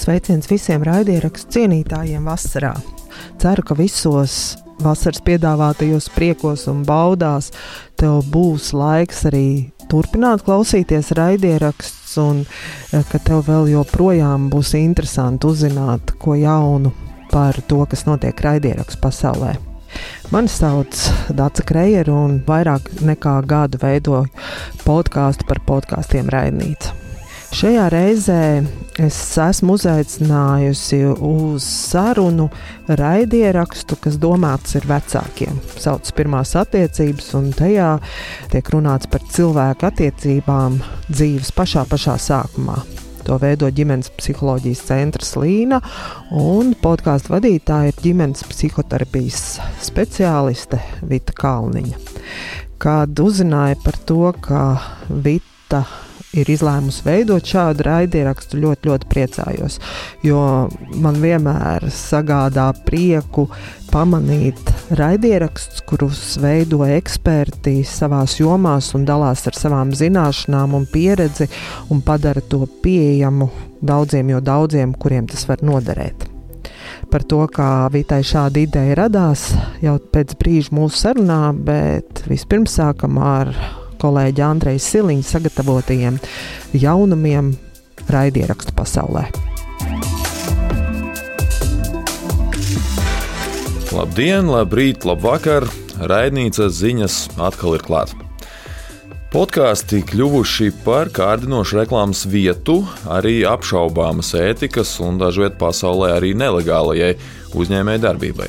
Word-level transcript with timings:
Sveiciens 0.00 0.46
visiem 0.48 0.80
raidierakstu 0.86 1.58
cienītājiem 1.58 2.24
vasarā. 2.24 2.72
Ceru, 3.42 3.64
ka 3.68 3.74
visos 3.76 4.56
vasaras 4.80 5.20
piedāvātajos 5.26 6.06
priekos 6.14 6.64
un 6.72 6.86
baudās 6.88 7.50
tev 8.00 8.22
būs 8.32 8.70
laiks 8.72 9.26
arī 9.28 9.44
turpināt 9.92 10.46
klausīties 10.46 11.10
raidierakstus, 11.18 12.14
un 12.22 12.40
eh, 12.46 13.04
ka 13.10 13.20
tev 13.20 13.44
vēl 13.50 13.68
joprojām 13.74 14.48
būs 14.52 14.72
interesanti 14.80 15.50
uzzināt 15.50 16.14
ko 16.22 16.38
jaunu 16.38 16.94
par 17.28 17.60
to, 17.68 17.82
kas 17.90 18.06
notiek 18.08 18.40
raidierakstu 18.40 19.02
pasaulē. 19.04 19.52
Mani 20.32 20.48
sauc 20.48 20.96
Dārsa 21.28 21.66
Kreira, 21.66 22.14
un 22.14 22.40
vairāk 22.46 22.88
nekā 23.04 23.36
gadu 23.44 23.82
veidoju 23.84 24.32
podkāstu 24.86 25.44
par 25.50 25.60
podkāstiem 25.68 26.32
Raidnīca. 26.32 27.09
Šajā 27.50 27.88
reizē 27.90 28.42
es 29.02 29.16
esmu 29.42 29.74
uzaicinājusi 29.74 31.00
uz 31.26 31.64
sarunu 31.66 32.44
raidierakstu, 32.86 33.96
kas 34.04 34.20
domāts 34.22 34.76
ir 34.78 34.84
vecākiem. 34.86 35.56
Sauc 35.82 36.12
pirmās 36.14 36.52
attiecības, 36.60 37.32
un 37.34 37.48
tajā 37.58 37.88
tiek 38.52 38.70
runāts 38.70 39.10
par 39.10 39.24
cilvēku 39.34 39.88
attiecībām 39.88 40.76
dzīves 41.08 41.50
pašā 41.56 41.82
pašā 41.90 42.14
sākumā. 42.22 42.76
To 43.26 43.38
veido 43.42 43.66
ģimenes 43.74 44.12
psiholoģijas 44.14 44.84
centrs 44.86 45.34
Līna, 45.40 45.80
un 46.30 46.76
podkāstu 46.78 47.34
vadītāja 47.34 47.90
ir 47.90 47.98
ģimenes 48.04 48.46
psihoterapijas 48.46 49.58
speciāliste 49.82 50.78
Vita 51.02 51.34
Kalniņa. 51.34 51.98
Kad 52.80 53.24
uzzināja 53.26 53.80
par 53.82 53.98
to, 54.06 54.30
ka 54.38 54.62
Vita 55.10 55.82
ir 56.36 56.50
izlēmusi 56.52 57.02
veidot 57.06 57.46
šādu 57.46 57.84
raidierakstu, 57.86 58.60
ļoti, 58.62 58.90
ļoti 58.90 59.08
priecājos. 59.10 59.78
Jo 60.26 60.68
man 61.02 61.18
vienmēr 61.22 61.88
sagādā 61.94 62.70
prieku 62.86 63.48
pamanīt 63.90 64.70
raidierakstus, 64.94 65.82
kurus 65.88 66.22
veido 66.42 66.84
eksperti 66.86 67.80
savā 67.86 68.22
jomās 68.38 68.92
un 68.94 69.06
dalās 69.08 69.46
ar 69.50 69.58
savām 69.58 69.94
zināšanām 69.96 70.76
un 70.78 70.86
pieredzi 70.90 71.50
un 71.90 72.02
padara 72.06 72.40
to 72.40 72.62
pieejamu 72.82 73.50
daudziem, 73.82 74.30
jo 74.30 74.40
daudziem, 74.44 74.94
kuriem 74.94 75.26
tas 75.30 75.48
var 75.48 75.64
noderēt. 75.66 76.28
Par 77.10 77.24
to, 77.26 77.42
kā 77.50 77.88
Vitai 77.90 78.20
šāda 78.26 78.60
ideja 78.62 78.94
radās, 79.00 79.48
jau 79.82 79.96
pēc 80.12 80.36
brīža 80.38 80.74
mūsu 80.76 81.00
sarunā, 81.00 81.42
bet 81.54 82.22
vispirms 82.30 82.76
sākam 82.78 83.18
ar 83.18 83.50
kolēģa 84.00 84.48
Andreja 84.48 84.80
Siliņa 84.82 85.26
sagatavotajiem 85.28 86.18
jaunumiem 86.74 87.52
raidierakstu 88.10 88.74
pasaulē. 88.76 89.28
Labdien, 93.90 94.48
labrīt, 94.48 95.04
labvakar! 95.04 95.66
Raidnīcas 96.00 96.78
ziņas 96.78 97.16
atkal 97.42 97.74
ir 97.76 97.82
klāta. 97.84 98.16
Podkāsti 99.30 100.00
kļuvuši 100.08 100.72
par 100.82 101.10
kārdinošu 101.14 101.76
reklāmas 101.78 102.24
vietu, 102.26 102.80
arī 103.06 103.44
apšaubāmas 103.46 104.32
ētikas 104.34 104.96
un 105.06 105.20
dažviet 105.20 105.54
pasaulē 105.60 106.16
arī 106.16 106.32
nelegālajai 106.34 107.12
uzņēmēji 107.54 108.02
darbībai. 108.02 108.48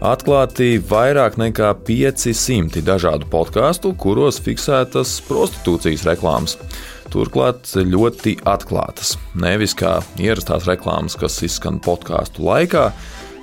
Atklāti 0.00 0.78
vairāk 0.80 1.34
nekā 1.36 1.74
500 1.84 2.80
dažādu 2.80 3.26
podkāstu, 3.28 3.90
kuros 4.00 4.38
fiksētas 4.40 5.18
prostitūcijas 5.26 6.06
reklāmas. 6.08 6.54
Turklāt 7.12 7.68
ļoti 7.76 8.38
atklātas. 8.48 9.18
Nevis 9.36 9.76
kā 9.76 9.98
ierastās 10.16 10.64
reklāmas, 10.64 11.18
kas 11.20 11.36
izskan 11.44 11.82
podkāstu 11.84 12.46
laikā, 12.48 12.86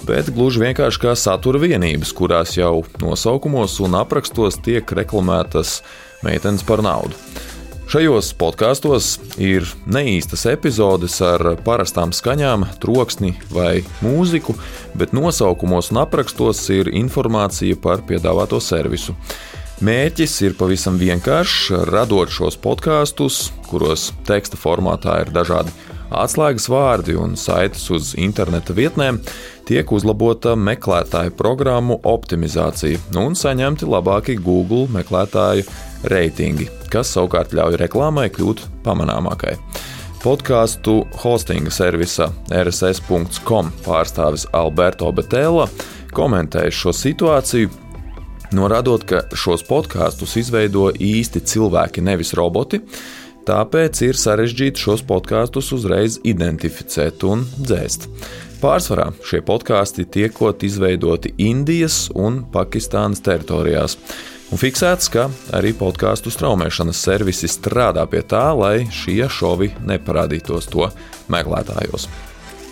bet 0.10 0.32
gluži 0.34 0.64
vienkārši 0.64 1.04
kā 1.04 1.14
satura 1.14 1.62
vienības, 1.62 2.16
kurās 2.18 2.56
jau 2.58 2.80
nosaukumos 3.04 3.78
un 3.86 4.00
aprakstos 4.02 4.58
tiek 4.66 4.98
reklamētas 4.98 5.84
meitenes 6.26 6.66
par 6.66 6.82
naudu. 6.82 7.14
Šajos 7.88 8.34
podkāstos 8.36 9.14
ir 9.40 9.64
neīstas 9.88 10.42
epizodes 10.52 11.14
ar 11.24 11.54
parastām 11.64 12.12
skaņām, 12.12 12.66
troksni 12.84 13.30
vai 13.48 13.78
mūziku, 14.04 14.58
bet 15.00 15.16
nosaukumos 15.16 15.94
un 15.94 16.02
aprakstos 16.02 16.66
ir 16.76 16.92
informācija 16.92 17.80
par 17.80 18.04
piedāvāto 18.10 18.60
servisu. 18.60 19.16
Mērķis 19.80 20.36
ir 20.44 20.58
pavisam 20.60 21.00
vienkāršs, 21.00 21.88
radot 21.88 22.28
šos 22.28 22.60
podkāstus, 22.60 23.54
kuros 23.70 24.10
teksta 24.28 24.60
formātā 24.60 25.22
ir 25.24 25.32
dažādi 25.32 25.72
atslēgas 26.12 26.68
vārdi 26.72 27.16
un 27.20 27.40
saites 27.40 27.88
uz 27.94 28.14
interneta 28.20 28.76
vietnēm, 28.76 29.22
tiek 29.68 29.92
uzlabota 29.96 30.56
meklētāju 30.60 31.36
programmu 31.40 32.02
optimizācija 32.04 33.00
un 33.24 33.36
saņemti 33.36 33.88
labāki 33.88 34.36
Google 34.44 34.88
meklētāju 34.92 35.64
reitingi, 36.12 36.70
kas 36.94 37.12
savukārt 37.16 37.56
ļauj 37.58 37.80
reklāmai 37.82 38.28
kļūt 38.34 38.64
pamanāmākai. 38.86 39.56
Podkāstu 40.24 41.04
hostinga 41.22 41.72
servisa 41.72 42.32
RSS.com 42.52 43.70
pārstāvis 43.86 44.48
Alberto 44.58 45.12
Betēla 45.14 45.68
komentēja 46.16 46.74
šo 46.74 46.94
situāciju, 46.96 47.70
norādot, 48.58 49.06
ka 49.08 49.22
šos 49.38 49.64
podkāstus 49.68 50.38
izveido 50.42 50.90
īsti 50.92 51.44
cilvēki, 51.52 52.04
nevis 52.04 52.34
roboti. 52.38 52.82
Tāpēc 53.48 54.02
ir 54.04 54.18
sarežģīti 54.20 54.82
šos 54.82 55.06
podkāstus 55.08 55.70
uzreiz 55.78 56.18
identificēt 56.28 57.24
un 57.24 57.46
dzēst. 57.62 58.10
Pārsvarā 58.60 59.12
šie 59.24 59.40
podkāsti 59.46 60.08
tiekot 60.12 60.66
izveidoti 60.68 61.32
Indijas 61.46 62.08
un 62.18 62.42
Pakistānas 62.52 63.22
teritorijās. 63.24 63.96
Un 64.48 64.56
fiksēts, 64.56 65.10
ka 65.12 65.26
arī 65.58 65.74
podkāstu 65.76 66.32
straumēšanas 66.32 67.02
servisi 67.04 67.50
strādā 67.52 68.06
pie 68.08 68.22
tā, 68.24 68.46
lai 68.56 68.86
šie 68.96 69.26
šovi 69.28 69.74
neparādītos 69.90 70.70
to 70.72 70.88
meklētājos. 71.34 72.08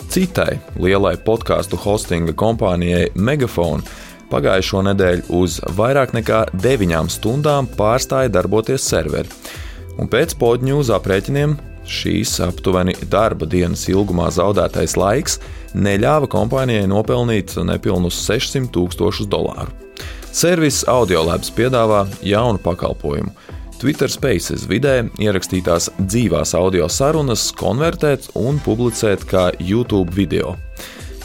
Citai 0.08 0.62
lielai 0.80 1.18
podkāstu 1.20 1.76
hostinga 1.84 2.32
kompānijai 2.40 3.10
Megafone 3.20 3.84
pagājušo 4.32 4.86
nedēļu 4.88 5.28
uz 5.36 5.60
vairāk 5.76 6.16
nekā 6.16 6.46
9 6.56 7.12
stundām 7.12 7.68
pārstāja 7.68 8.32
darboties 8.32 8.88
serveri. 8.88 9.28
Un 10.00 10.08
pēc 10.12 10.38
podņūza 10.40 10.96
aprēķiniem 10.96 11.58
šīs 11.92 12.40
aptuveni 12.48 12.96
darba 13.12 13.52
dienas 13.52 13.84
ilgumā 13.92 14.32
zaudētais 14.32 14.96
laiks 14.96 15.42
neļāva 15.76 16.32
kompānijai 16.32 16.88
nopelnīt 16.88 17.58
nepilnus 17.68 18.24
600 18.30 18.72
tūkstošus 18.72 19.28
dolāru. 19.28 19.76
Servis 20.36 20.82
Audiolabs 20.92 21.48
piedāvā 21.56 22.02
jaunu 22.20 22.60
pakalpojumu. 22.60 23.32
Twitter 23.80 24.12
Spaces 24.12 24.66
vidē 24.68 25.06
ierakstītās 25.24 25.88
dzīvās 25.96 26.52
audio 26.60 26.90
sarunas 26.92 27.46
konvertēt 27.56 28.28
un 28.36 28.60
publicēt 28.66 29.24
kā 29.30 29.46
YouTube 29.64 30.12
video. 30.12 30.58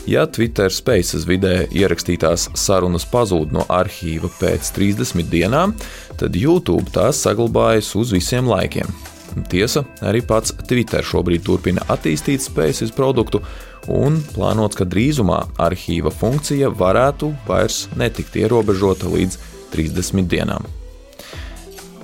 Ja 0.07 0.29
Twitter 0.31 0.71
Spaces 0.71 1.27
vidē 1.27 1.65
ierakstītās 1.75 2.53
sarunas 2.55 3.09
pazūd 3.11 3.51
no 3.57 3.67
arhīva 3.67 4.31
pēc 4.39 4.71
30 4.79 5.27
dienām, 5.33 5.75
tad 6.15 6.39
YouTube 6.39 6.87
tās 6.95 7.19
saglabājas 7.27 7.91
uz 7.99 8.15
visiem 8.15 8.47
laikiem. 8.47 8.95
Tiesa, 9.51 9.85
arī 10.05 10.23
pats 10.27 10.55
Twitter 10.67 11.05
šobrīd 11.07 11.45
turpina 11.47 11.85
attīstīt 11.93 12.43
Spaces 12.45 12.93
produktu, 12.95 13.43
un 13.89 14.19
plānots, 14.35 14.79
ka 14.79 14.85
drīzumā 14.89 15.41
arhīva 15.61 16.13
funkcija 16.13 16.71
varētu 16.77 17.33
vairs 17.47 17.87
netikt 17.99 18.37
ierobežota 18.43 19.11
līdz 19.11 19.39
30 19.75 20.29
dienām. 20.31 20.67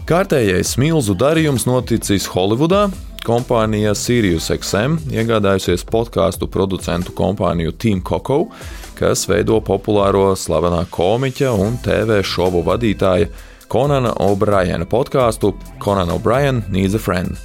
Kārtējais 0.07 0.77
milzu 0.79 1.17
darījums 1.19 1.67
noticis 1.67 2.29
Holivudā. 2.31 2.87
Kompānija 3.27 3.91
SiriusXM 3.99 5.01
iegādājusies 5.11 5.83
podkāstu 5.91 6.47
producentu 6.47 7.11
kompāniju 7.11 7.73
Team 7.75 8.05
Coco, 8.07 8.53
kas 8.95 9.25
veido 9.27 9.59
populāro 9.67 10.29
slavenā 10.39 10.85
komiķa 10.95 11.51
un 11.59 11.75
TV 11.83 12.21
šovu 12.23 12.63
vadītāja 12.69 13.27
Konana 13.69 14.13
O'Briena 14.23 14.87
podkāstu 14.87 15.55
Conan 15.83 16.11
O'Brien 16.11 16.63
Needs 16.71 16.95
a 16.95 16.99
Friend. 16.99 17.37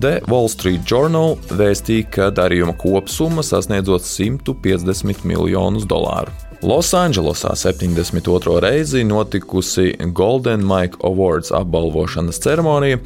The 0.00 0.20
Wall 0.28 0.48
Street 0.48 0.86
Journal 0.88 1.36
vēstīja, 1.52 2.06
ka 2.14 2.30
darījuma 2.32 2.72
kopsumma 2.80 3.42
sasniedzot 3.44 4.06
150 4.06 5.26
miljonus 5.28 5.84
dolāru. 5.84 6.32
Losandželosā 6.62 7.56
72. 7.58 8.60
reizi 8.62 9.02
notikusi 9.04 9.96
Golden 10.14 10.62
Mike 10.62 11.02
Awards 11.04 11.50
apbalvošanas 11.52 12.38
ceremonija, 12.40 13.00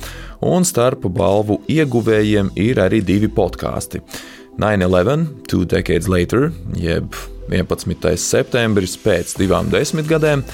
un 0.44 0.68
starp 0.68 1.08
balvu 1.08 1.62
ieguvējiem 1.72 2.52
ir 2.60 2.82
arī 2.84 3.00
divi 3.00 3.32
podkāsti. 3.32 4.02
9-11, 4.60 5.48
Two 5.48 5.64
Decades 5.64 6.08
Later, 6.08 6.50
jeb 6.76 7.16
11. 7.48 8.12
septembris 8.20 8.96
pēc 9.00 9.34
divām 9.40 9.72
desmitgadēm, 9.72 10.44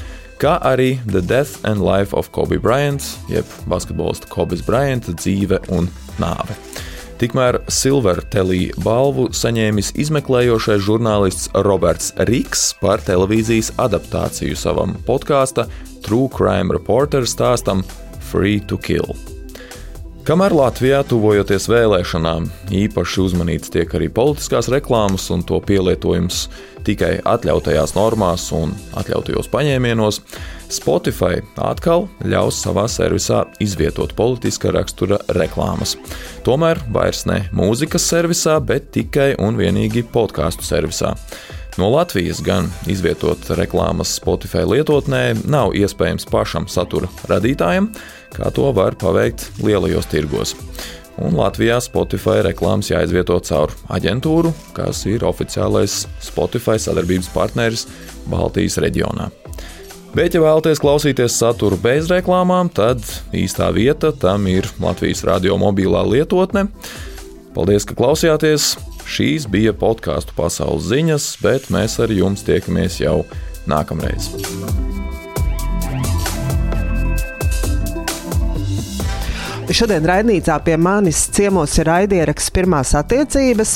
kā 0.43 0.57
arī 0.67 0.97
The 1.07 1.23
Death 1.23 1.63
and 1.69 1.85
Life 1.85 2.17
of 2.19 2.33
Kobe 2.35 2.59
Bryant, 2.59 3.05
jeb 3.31 3.47
basketbolists 3.71 4.27
Kobe 4.33 4.59
Bryant 4.67 5.07
dzīve 5.15 5.61
un 5.71 5.87
nāve. 6.19 6.57
Tikmēr 7.23 7.61
Silvertelī 7.71 8.73
balvu 8.83 9.29
saņēmis 9.31 9.93
izmeklējošais 10.03 10.83
žurnālists 10.83 11.53
Roberts 11.63 12.11
Riks 12.27 12.73
par 12.81 13.05
televīzijas 13.07 13.71
adaptāciju 13.83 14.59
savam 14.59 14.97
podkāsta 15.07 15.69
True 16.03 16.27
Crime 16.35 16.75
Reporter 16.75 17.29
stāstam 17.29 17.87
Free 18.33 18.59
to 18.67 18.81
Kill. 18.83 19.32
Kamēr 20.23 20.55
Latvijā, 20.55 21.01
tuvojoties 21.03 21.65
vēlēšanām, 21.67 22.45
īpaši 22.71 23.23
uzmanīts 23.25 23.73
tiek 23.75 23.91
arī 23.99 24.07
politiskās 24.07 24.69
reklāmas 24.71 25.25
un 25.35 25.41
to 25.43 25.57
pielietojums 25.67 26.45
tikai 26.87 27.17
atļautajās 27.27 27.97
normās 27.97 28.45
un 28.55 28.71
atļautajos 29.01 29.51
paņēmienos, 29.51 30.21
Spotify 30.71 31.41
atkal 31.59 32.07
ļaus 32.23 32.61
savā 32.63 32.85
servisā 32.87 33.41
izvietot 33.67 34.15
politiska 34.15 34.71
rakstura 34.77 35.19
reklāmas. 35.35 35.97
Tomēr 36.47 36.79
vairs 36.95 37.25
ne 37.27 37.41
mūzikas 37.51 38.07
servisā, 38.15 38.61
bet 38.63 38.93
tikai 38.95 39.33
un 39.43 39.59
vienīgi 39.59 40.07
podkāstu 40.15 40.63
servisā. 40.71 41.17
No 41.81 41.89
Latvijas 41.89 42.43
gan 42.45 42.67
izvietot 42.91 43.47
reklāmas 43.57 44.11
Spotify 44.19 44.67
lietotnē 44.69 45.23
nav 45.49 45.73
iespējams 45.73 46.27
pašam 46.29 46.67
satura 46.69 47.09
radītājam, 47.31 47.87
kā 48.35 48.51
to 48.53 48.67
var 48.77 48.99
paveikt 49.01 49.47
lielajos 49.65 50.11
tirgos. 50.13 50.53
Un 51.23 51.37
Latvijā 51.37 51.79
Spotify 51.81 52.43
reklāmas 52.45 52.91
jāizvieto 52.93 53.39
caur 53.49 53.73
aģentūru, 53.93 54.53
kas 54.77 55.05
ir 55.09 55.25
oficiālais 55.25 56.03
Spotify 56.21 56.77
sadarbības 56.81 57.33
partneris 57.33 57.87
Baltijas 58.29 58.77
reģionā. 58.83 59.31
Bet, 60.13 60.37
ja 60.37 60.45
vēlaties 60.45 60.81
klausīties 60.81 61.41
saturu 61.41 61.81
bez 61.81 62.13
reklāmām, 62.13 62.69
tad 62.69 63.01
īstā 63.33 63.71
vieta 63.73 64.13
tam 64.13 64.45
ir 64.45 64.69
Latvijas 64.81 65.25
radio 65.25 65.57
mobilā 65.61 66.05
lietotne. 66.05 66.69
Paldies, 67.57 67.89
ka 67.89 67.97
klausījāties! 67.97 68.75
Šīs 69.09 69.49
bija 69.51 69.75
podkāstu 69.77 70.37
pasaules 70.37 70.89
ziņas, 70.93 71.29
bet 71.43 71.71
mēs 71.75 71.99
ar 72.03 72.13
jums 72.15 72.45
tiekamies 72.47 73.01
jau 73.03 73.23
nākamreiz. 73.69 74.31
Šodien 79.73 80.05
raidījumā 80.05 80.59
pie 80.67 80.75
manis 80.77 81.23
ciemos 81.33 81.79
ir 81.81 81.89
raidieraksts 81.89 82.53
pirmās 82.53 82.91
attiecības, 82.99 83.73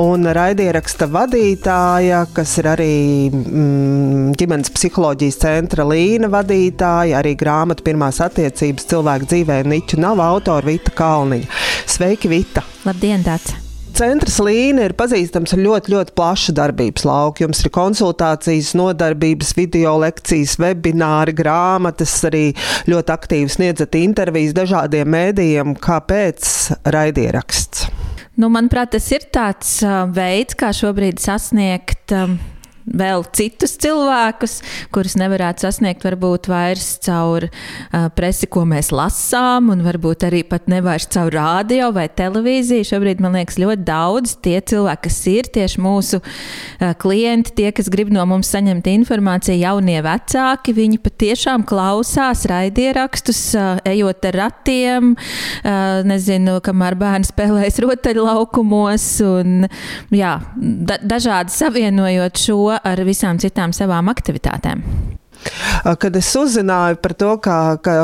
un 0.00 0.26
raidieraksta 0.34 1.06
vadītāja, 1.12 2.24
kas 2.34 2.56
ir 2.58 2.70
arī 2.72 2.96
mm, 3.30 4.34
ģimenes 4.40 4.74
psiholoģijas 4.74 5.40
centra 5.44 5.86
līna 5.86 6.32
vadītāja, 6.34 7.20
arī 7.22 7.36
grāmata 7.38 7.86
pirmās 7.86 8.18
attiecības 8.26 8.90
cilvēku 8.90 9.30
dzīvē 9.30 9.62
Niķu 9.70 10.02
nav 10.02 10.24
autora 10.24 10.66
Vita 10.66 10.98
Kalniņa. 10.98 11.50
Sveiki, 11.86 12.32
Vita! 12.32 12.66
Labdien, 12.88 13.22
Dārts! 13.22 13.69
Centrs 14.00 14.38
Līna 14.40 14.86
ir 14.88 14.94
pazīstams 14.96 15.52
ar 15.52 15.60
ļoti, 15.60 15.92
ļoti 15.92 16.14
plašu 16.16 16.54
darbības 16.56 17.02
lauku. 17.04 17.42
Jums 17.44 17.58
ir 17.60 17.72
konsultācijas, 17.74 18.70
nodarbības, 18.78 19.50
video 19.58 19.92
lekcijas, 20.00 20.54
webināri, 20.62 21.34
grāmatas, 21.36 22.14
arī 22.24 22.46
ļoti 22.88 23.12
aktīvi 23.12 23.52
sniedzat 23.52 23.98
intervijas 24.00 24.56
dažādiem 24.56 25.10
mēdījiem. 25.12 25.74
Kāpēc 25.84 26.48
raidieraksts? 26.96 27.90
Nu, 28.40 28.48
manuprāt, 28.48 28.94
tas 28.94 29.10
ir 29.12 29.28
tāds 29.36 29.74
veids, 30.16 30.56
kā 30.56 30.72
šobrīd 30.80 31.20
sasniegt. 31.20 32.16
Vēl 32.90 33.22
citus 33.36 33.76
cilvēkus, 33.78 34.56
kurus 34.90 35.14
nevarētu 35.20 35.62
sasniegt 35.62 36.02
varbūt 36.02 36.48
vairs 36.50 36.96
caur 37.04 37.46
uh, 37.46 38.08
presi, 38.16 38.48
ko 38.50 38.64
mēs 38.66 38.90
lasām, 38.90 39.68
un 39.70 39.84
varbūt 39.84 40.26
arī 40.26 40.40
pat 40.48 40.66
nevairs 40.70 41.06
caur 41.14 41.30
rādio 41.30 41.92
vai 41.94 42.08
televīziju. 42.10 42.88
Šobrīd 42.88 43.22
man 43.22 43.38
liekas 43.38 43.60
ļoti 43.62 43.86
daudz 43.86 44.34
tie 44.42 44.56
cilvēki, 44.58 45.04
kas 45.06 45.18
ir 45.30 45.50
tieši 45.54 45.84
mūsu 45.84 46.18
uh, 46.18 46.90
klienti, 46.98 47.54
tie, 47.60 47.68
kas 47.76 47.92
grib 47.92 48.10
no 48.10 48.24
mums 48.26 48.50
saņemt 48.50 48.90
informāciju, 48.90 49.60
jaunie 49.62 50.00
vecāki, 50.02 50.74
viņi 50.74 50.98
patiešām 51.06 51.68
klausās 51.70 52.42
raidierakstus, 52.50 53.44
uh, 53.54 53.78
ejot 53.86 54.26
ar 54.32 54.40
ratiem, 54.42 55.14
uh, 55.14 56.02
nezinu, 56.10 56.58
kamēr 56.66 56.98
bērni 56.98 57.30
spēlējas 57.30 57.78
rotaļlaukumos, 57.86 59.08
un 59.30 59.70
jā, 60.10 60.34
da 60.58 60.98
dažādi 61.06 61.54
savienojot 61.54 62.44
šo 62.48 62.79
ar 62.84 63.04
visām 63.06 63.40
citām 63.42 63.74
savām 63.76 64.12
aktivitātēm? 64.12 64.84
Kad 65.80 66.16
es 66.18 66.28
uzzināju 66.36 66.98
par 67.00 67.14
to, 67.16 67.30
ka, 67.40 67.56
ka 67.80 67.94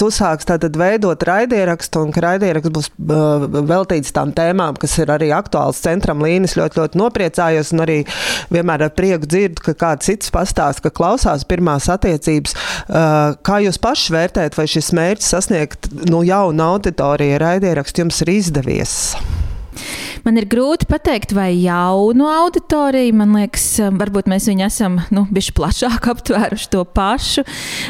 tu 0.00 0.08
tātad 0.08 0.76
veidot 0.80 1.22
raidierakstu 1.28 2.06
un 2.06 2.12
ka 2.14 2.22
raidieraksts 2.24 2.72
būs 2.72 2.88
veltīts 3.68 4.14
tām 4.16 4.32
tēmām, 4.36 4.78
kas 4.80 4.96
ir 5.02 5.12
arī 5.12 5.28
aktuāls 5.36 5.82
centram 5.84 6.24
līnijas, 6.24 6.56
ļoti, 6.56 6.80
ļoti 6.80 7.00
nopriecājos 7.00 7.74
un 7.74 7.84
arī 7.84 7.98
vienmēr 8.54 8.86
ar 8.88 8.94
prieku 8.96 9.28
dzirdu, 9.28 9.66
ka 9.68 9.76
kāds 9.84 10.08
cits 10.08 10.32
pastāst, 10.32 10.80
ka 10.80 10.94
klausās 10.94 11.44
pirmās 11.48 11.90
attiecības. 11.92 12.56
Kā 13.44 13.60
jūs 13.66 13.80
paši 13.82 14.16
vērtējat, 14.16 14.56
vai 14.56 14.68
šis 14.70 14.92
mērķis 14.96 15.32
sasniegt 15.36 15.92
nu, 16.08 16.24
jaunu 16.24 16.70
auditoriju 16.72 17.44
raidierakstu 17.44 18.06
jums 18.06 18.24
ir 18.24 18.34
izdevies? 18.38 18.96
Man 20.24 20.36
ir 20.36 20.44
grūti 20.50 20.84
pateikt, 20.90 21.32
vai 21.32 21.48
jaunu 21.56 22.26
auditoriju, 22.28 23.14
man 23.16 23.32
liekas, 23.38 23.64
um, 23.86 23.96
varbūt 24.00 24.28
mēs 24.28 24.48
viņu 24.50 24.64
esam 24.66 24.98
nu, 25.14 25.24
bijuši 25.32 25.54
plašāk 25.56 26.08
aptvēruši 26.12 26.68
to 26.74 26.84
pašu. 26.84 27.44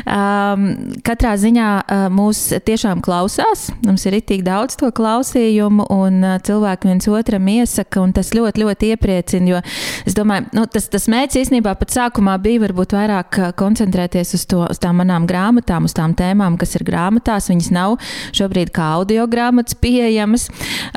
Um, 0.04 0.66
katrā 1.06 1.34
ziņā 1.40 1.70
uh, 1.80 2.04
mūs 2.14 2.42
tiešām 2.66 3.02
klausās. 3.02 3.68
Mums 3.86 4.06
ir 4.06 4.20
itī 4.20 4.40
daudz 4.46 4.78
to 4.80 4.92
klausījumu, 4.94 5.88
un 5.90 6.20
uh, 6.22 6.36
cilvēki 6.46 6.90
viens 6.90 7.10
otram 7.10 7.50
iesaka, 7.50 8.02
un 8.04 8.14
tas 8.14 8.30
ļoti, 8.36 8.62
ļoti 8.62 8.92
iepriecina. 8.94 9.50
Jo 9.50 9.62
es 10.06 10.14
domāju, 10.14 10.46
nu, 10.56 10.66
tas, 10.70 10.86
tas 10.92 11.08
mērķis 11.10 11.42
īstenībā 11.46 11.74
pat 11.80 11.96
sākumā 11.96 12.36
bija 12.42 12.62
varbūt 12.66 12.94
vairāk 12.94 13.40
uh, 13.40 13.50
koncentrēties 13.58 14.36
uz, 14.38 14.46
to, 14.50 14.62
uz 14.70 14.82
tām 14.82 15.02
manām 15.02 15.26
grāmatām, 15.30 15.90
uz 15.90 15.96
tām 15.98 16.14
tēmām, 16.18 16.60
kas 16.60 16.78
ir 16.78 16.86
grāmatās. 16.86 17.50
Viņas 17.50 17.72
nav 17.74 17.98
šobrīd 18.36 18.70
kā 18.76 18.92
audio 19.00 19.26
grāmatas 19.30 19.74
pieejamas. 19.82 20.46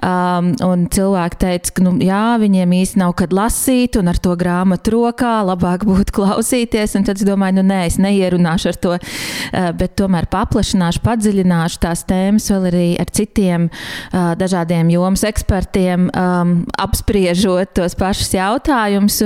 Um, 0.04 0.54
un 0.62 0.88
cilvēki 0.94 1.23
teica, 1.40 1.72
ka 1.78 1.84
nu, 1.86 1.94
jā, 2.04 2.36
viņiem 2.42 2.76
īsti 2.80 3.00
nav 3.02 3.14
kad 3.20 3.34
lasīt, 3.36 3.98
un 4.00 4.12
ar 4.12 4.20
to 4.22 4.36
grāmatu 4.40 4.94
rokā 4.96 5.34
labāk 5.48 5.86
būtu 5.90 6.16
klausīties. 6.20 6.96
Tad 7.00 7.16
es 7.18 7.26
domāju, 7.28 7.62
nu 7.62 7.66
nē, 7.72 7.82
es 7.88 8.00
neierunāšu 8.04 8.72
ar 8.74 8.80
to, 8.86 8.94
eh, 9.00 9.72
bet 9.80 9.96
tomēr 10.00 10.28
paplašināšu, 10.32 11.04
padziļināšu 11.06 11.82
tās 11.84 12.06
tēmas 12.10 12.50
vēl 12.52 12.70
arī 12.72 12.88
ar 13.02 13.12
citiem 13.14 13.70
eh, 13.70 14.34
dažādiem 14.40 14.92
jomas 14.94 15.26
ekspertiem, 15.28 16.10
um, 16.12 16.56
apspriežot 16.80 17.74
tos 17.80 17.96
pašus 17.98 18.34
jautājumus. 18.36 19.22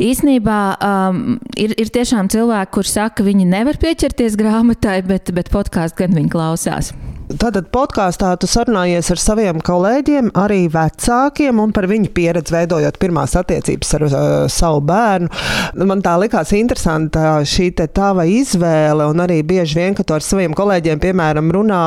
Īsnībā 0.00 0.58
um, 0.80 1.38
ir, 1.58 1.74
ir 1.80 1.90
tiešām 1.92 2.30
cilvēki, 2.32 2.72
kuriem 2.76 2.92
saka, 2.92 3.20
ka 3.20 3.26
viņi 3.26 3.48
nevar 3.50 3.80
pieķerties 3.82 4.38
grāmatai, 4.40 5.00
bet, 5.06 5.32
bet 5.36 5.50
podkāstu 5.52 6.04
gan 6.04 6.16
viņi 6.16 6.32
klausās. 6.32 6.94
Tātad 7.38 7.68
podkāstā 7.70 8.32
tu 8.40 8.48
sarunājies 8.50 9.10
ar 9.14 9.20
saviem 9.22 9.60
kolēģiem, 9.62 10.32
arī 10.40 10.64
vecākiem, 10.72 11.60
un 11.62 11.70
par 11.74 11.86
viņu 11.90 12.10
pieredzi 12.14 12.54
veidojot 12.54 12.96
pirmās 12.98 13.36
attiecības 13.38 13.92
ar 13.98 14.04
uh, 14.06 14.14
savu 14.50 14.80
bērnu. 14.88 15.30
Man 15.86 16.02
tā 16.02 16.16
likās 16.18 16.50
interesanti 16.58 17.22
šī 17.46 17.68
tava 17.94 18.24
izvēle, 18.26 19.06
un 19.12 19.22
arī 19.22 19.40
bieži 19.46 19.78
vien, 19.78 19.94
ka 19.94 20.02
tu 20.06 20.16
ar 20.16 20.24
saviem 20.26 20.56
kolēģiem, 20.58 21.02
piemēram, 21.02 21.52
runā, 21.54 21.82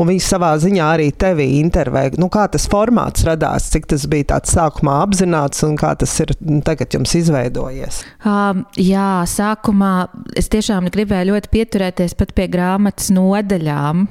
un 0.00 0.08
viņi 0.08 0.24
savā 0.24 0.54
ziņā 0.62 0.88
arī 0.94 1.10
tevi 1.12 1.48
intervē. 1.60 2.06
Nu, 2.16 2.30
kā 2.32 2.46
tas 2.52 2.64
formāts 2.70 3.26
radās, 3.28 3.68
cik 3.74 3.90
tas 3.92 4.08
bija 4.10 4.30
tāds 4.32 4.56
sākumā 4.56 4.96
apzināts, 5.04 5.60
un 5.66 5.76
kā 5.80 5.92
tas 6.00 6.14
ir 6.24 6.32
tagad 6.64 6.96
jums 6.96 7.12
izveidojies? 7.20 8.00
Um, 8.24 8.64
jā, 8.80 9.10
sākumā 9.28 9.92
es 10.38 10.48
tiešām 10.52 10.88
gribēju 10.94 11.34
ļoti 11.34 11.52
pieturēties 11.52 12.16
pat 12.16 12.32
pie 12.36 12.48
grāmatas 12.52 13.12
nodaļām. 13.12 14.06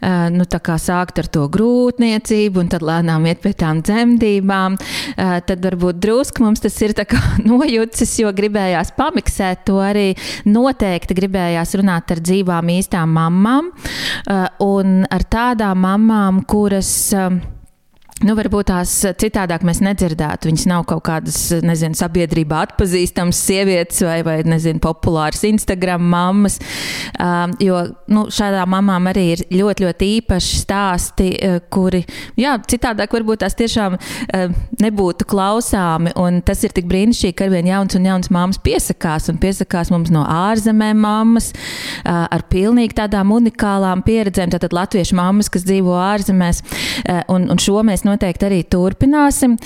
Uh, 0.00 0.09
nu, 0.34 0.46
sākt 0.80 1.20
ar 1.22 1.28
to 1.32 1.46
grūtniecību, 1.52 2.62
un 2.62 2.70
tad 2.72 2.84
lēnām 2.86 3.26
iet 3.30 3.42
pie 3.44 3.52
tām 3.58 3.82
dzemdībām. 3.84 4.78
Eh, 5.16 5.36
tad 5.46 5.64
varbūt 5.64 6.00
drusku 6.02 6.44
mums 6.44 6.62
tas 6.64 6.76
ir 6.84 6.94
nojūtis, 7.48 8.16
jo 8.22 8.32
gribējās 8.32 8.94
pamiksēt 8.96 9.64
to 9.68 9.80
arī. 9.84 10.14
Noteikti 10.48 11.16
gribējās 11.18 11.76
runāt 11.80 12.10
ar 12.14 12.24
dzīvām 12.24 12.74
īstām 12.78 13.14
mamām 13.16 13.70
eh, 13.70 14.46
un 14.64 15.00
ar 15.10 15.26
tādām 15.30 15.80
mamām, 15.86 16.44
kuras 16.48 16.92
Nu, 18.20 18.34
varbūt 18.36 18.68
tās 18.68 18.90
citādāk 19.16 19.62
mēs 19.64 19.78
nedzirdētu. 19.80 20.50
Viņas 20.50 20.66
nav 20.68 20.82
kaut 20.90 21.06
kādas, 21.06 21.38
nezinu, 21.64 21.96
sabiedrībā 21.96 22.58
atpazīstamas 22.66 23.38
sievietes 23.46 24.02
vai, 24.04 24.18
vai 24.26 24.34
nezinu, 24.44 24.76
populāras 24.84 25.40
Instagram 25.48 26.04
mammas. 26.12 26.58
Um, 27.16 27.54
jo 27.64 27.78
nu, 28.12 28.26
šādām 28.28 28.68
mamām 28.74 29.08
arī 29.08 29.24
ir 29.32 29.42
ļoti, 29.48 29.86
ļoti 29.86 30.08
īpaši 30.18 30.58
stāsti, 30.60 31.28
uh, 31.32 31.56
kuri, 31.72 32.02
jā, 32.36 32.58
citādāk 32.68 33.16
varbūt 33.16 33.40
tās 33.40 33.56
tiešām 33.56 33.96
uh, 33.96 34.52
nebūtu 34.84 35.24
klausāmi. 35.30 36.12
Un 36.20 36.42
tas 36.44 36.60
ir 36.68 36.76
tik 36.76 36.90
brīnišķīgi, 36.92 37.38
ka 37.40 37.48
arvien 37.48 37.72
jauns 37.72 37.96
un 37.96 38.10
jauns 38.10 38.28
mammas 38.28 38.60
piesakās 38.60 39.30
un 39.32 39.40
piesakās 39.40 39.94
mums 39.94 40.12
no 40.12 40.26
ārzemēm 40.28 41.00
mammas 41.06 41.54
uh, 41.54 42.28
ar 42.28 42.44
pilnīgi 42.52 42.98
tādām 43.00 43.32
unikālām 43.38 44.04
pieredzēm. 44.04 44.52
Tātad 44.52 44.76
latviešu 44.76 45.16
mammas, 45.16 45.48
kas 45.48 45.64
dzīvo 45.64 45.96
ārzemēs. 46.04 46.62
Uh, 47.00 47.24
un, 47.32 47.48
un 47.48 47.64
šo 47.64 47.80
mēs 47.80 48.04
noteikti 48.10 48.48
arī 48.48 48.60
turpināsim. 48.70 49.56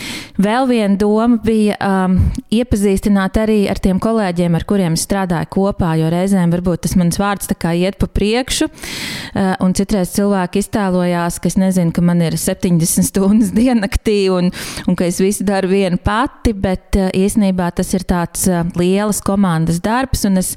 Vēl 0.44 0.68
viena 0.70 0.98
doma 1.00 1.38
bija 1.44 1.76
um, 1.78 2.18
iepazīstināt 2.54 3.38
arī 3.42 3.58
ar 3.70 3.80
tiem 3.82 4.00
kolēģiem, 4.02 4.54
ar 4.56 4.66
kuriem 4.68 4.98
strādāju 4.98 5.50
kopā, 5.54 5.94
jo 6.00 6.10
reizēm 6.12 6.52
varbūt 6.54 6.84
tas 6.86 6.96
mans 7.00 7.18
vārds 7.20 7.50
tā 7.50 7.56
kā 7.58 7.74
iet 7.78 7.98
pa 8.00 8.08
priekšu, 8.10 8.68
uh, 8.68 9.54
un 9.64 9.74
citreiz 9.76 10.12
cilvēki 10.16 10.62
iztēlojās, 10.64 11.40
ka 11.40 11.50
es 11.50 11.58
nezinu, 11.60 11.94
ka 11.94 12.04
man 12.04 12.22
ir 12.24 12.38
70 12.40 13.08
stundas 13.08 13.52
diennaktī 13.56 14.26
un, 14.32 14.50
un 14.88 14.98
ka 14.98 15.08
es 15.08 15.20
visu 15.22 15.46
daru 15.46 15.72
viena 15.72 15.98
pati, 16.00 16.54
bet 16.54 16.98
uh, 17.00 17.10
īsnībā 17.14 17.70
tas 17.78 17.94
ir 17.96 18.06
tāds 18.08 18.46
uh, 18.50 18.64
lielas 18.78 19.22
komandas 19.24 19.80
darbs, 19.84 20.24
un 20.28 20.40
es 20.42 20.54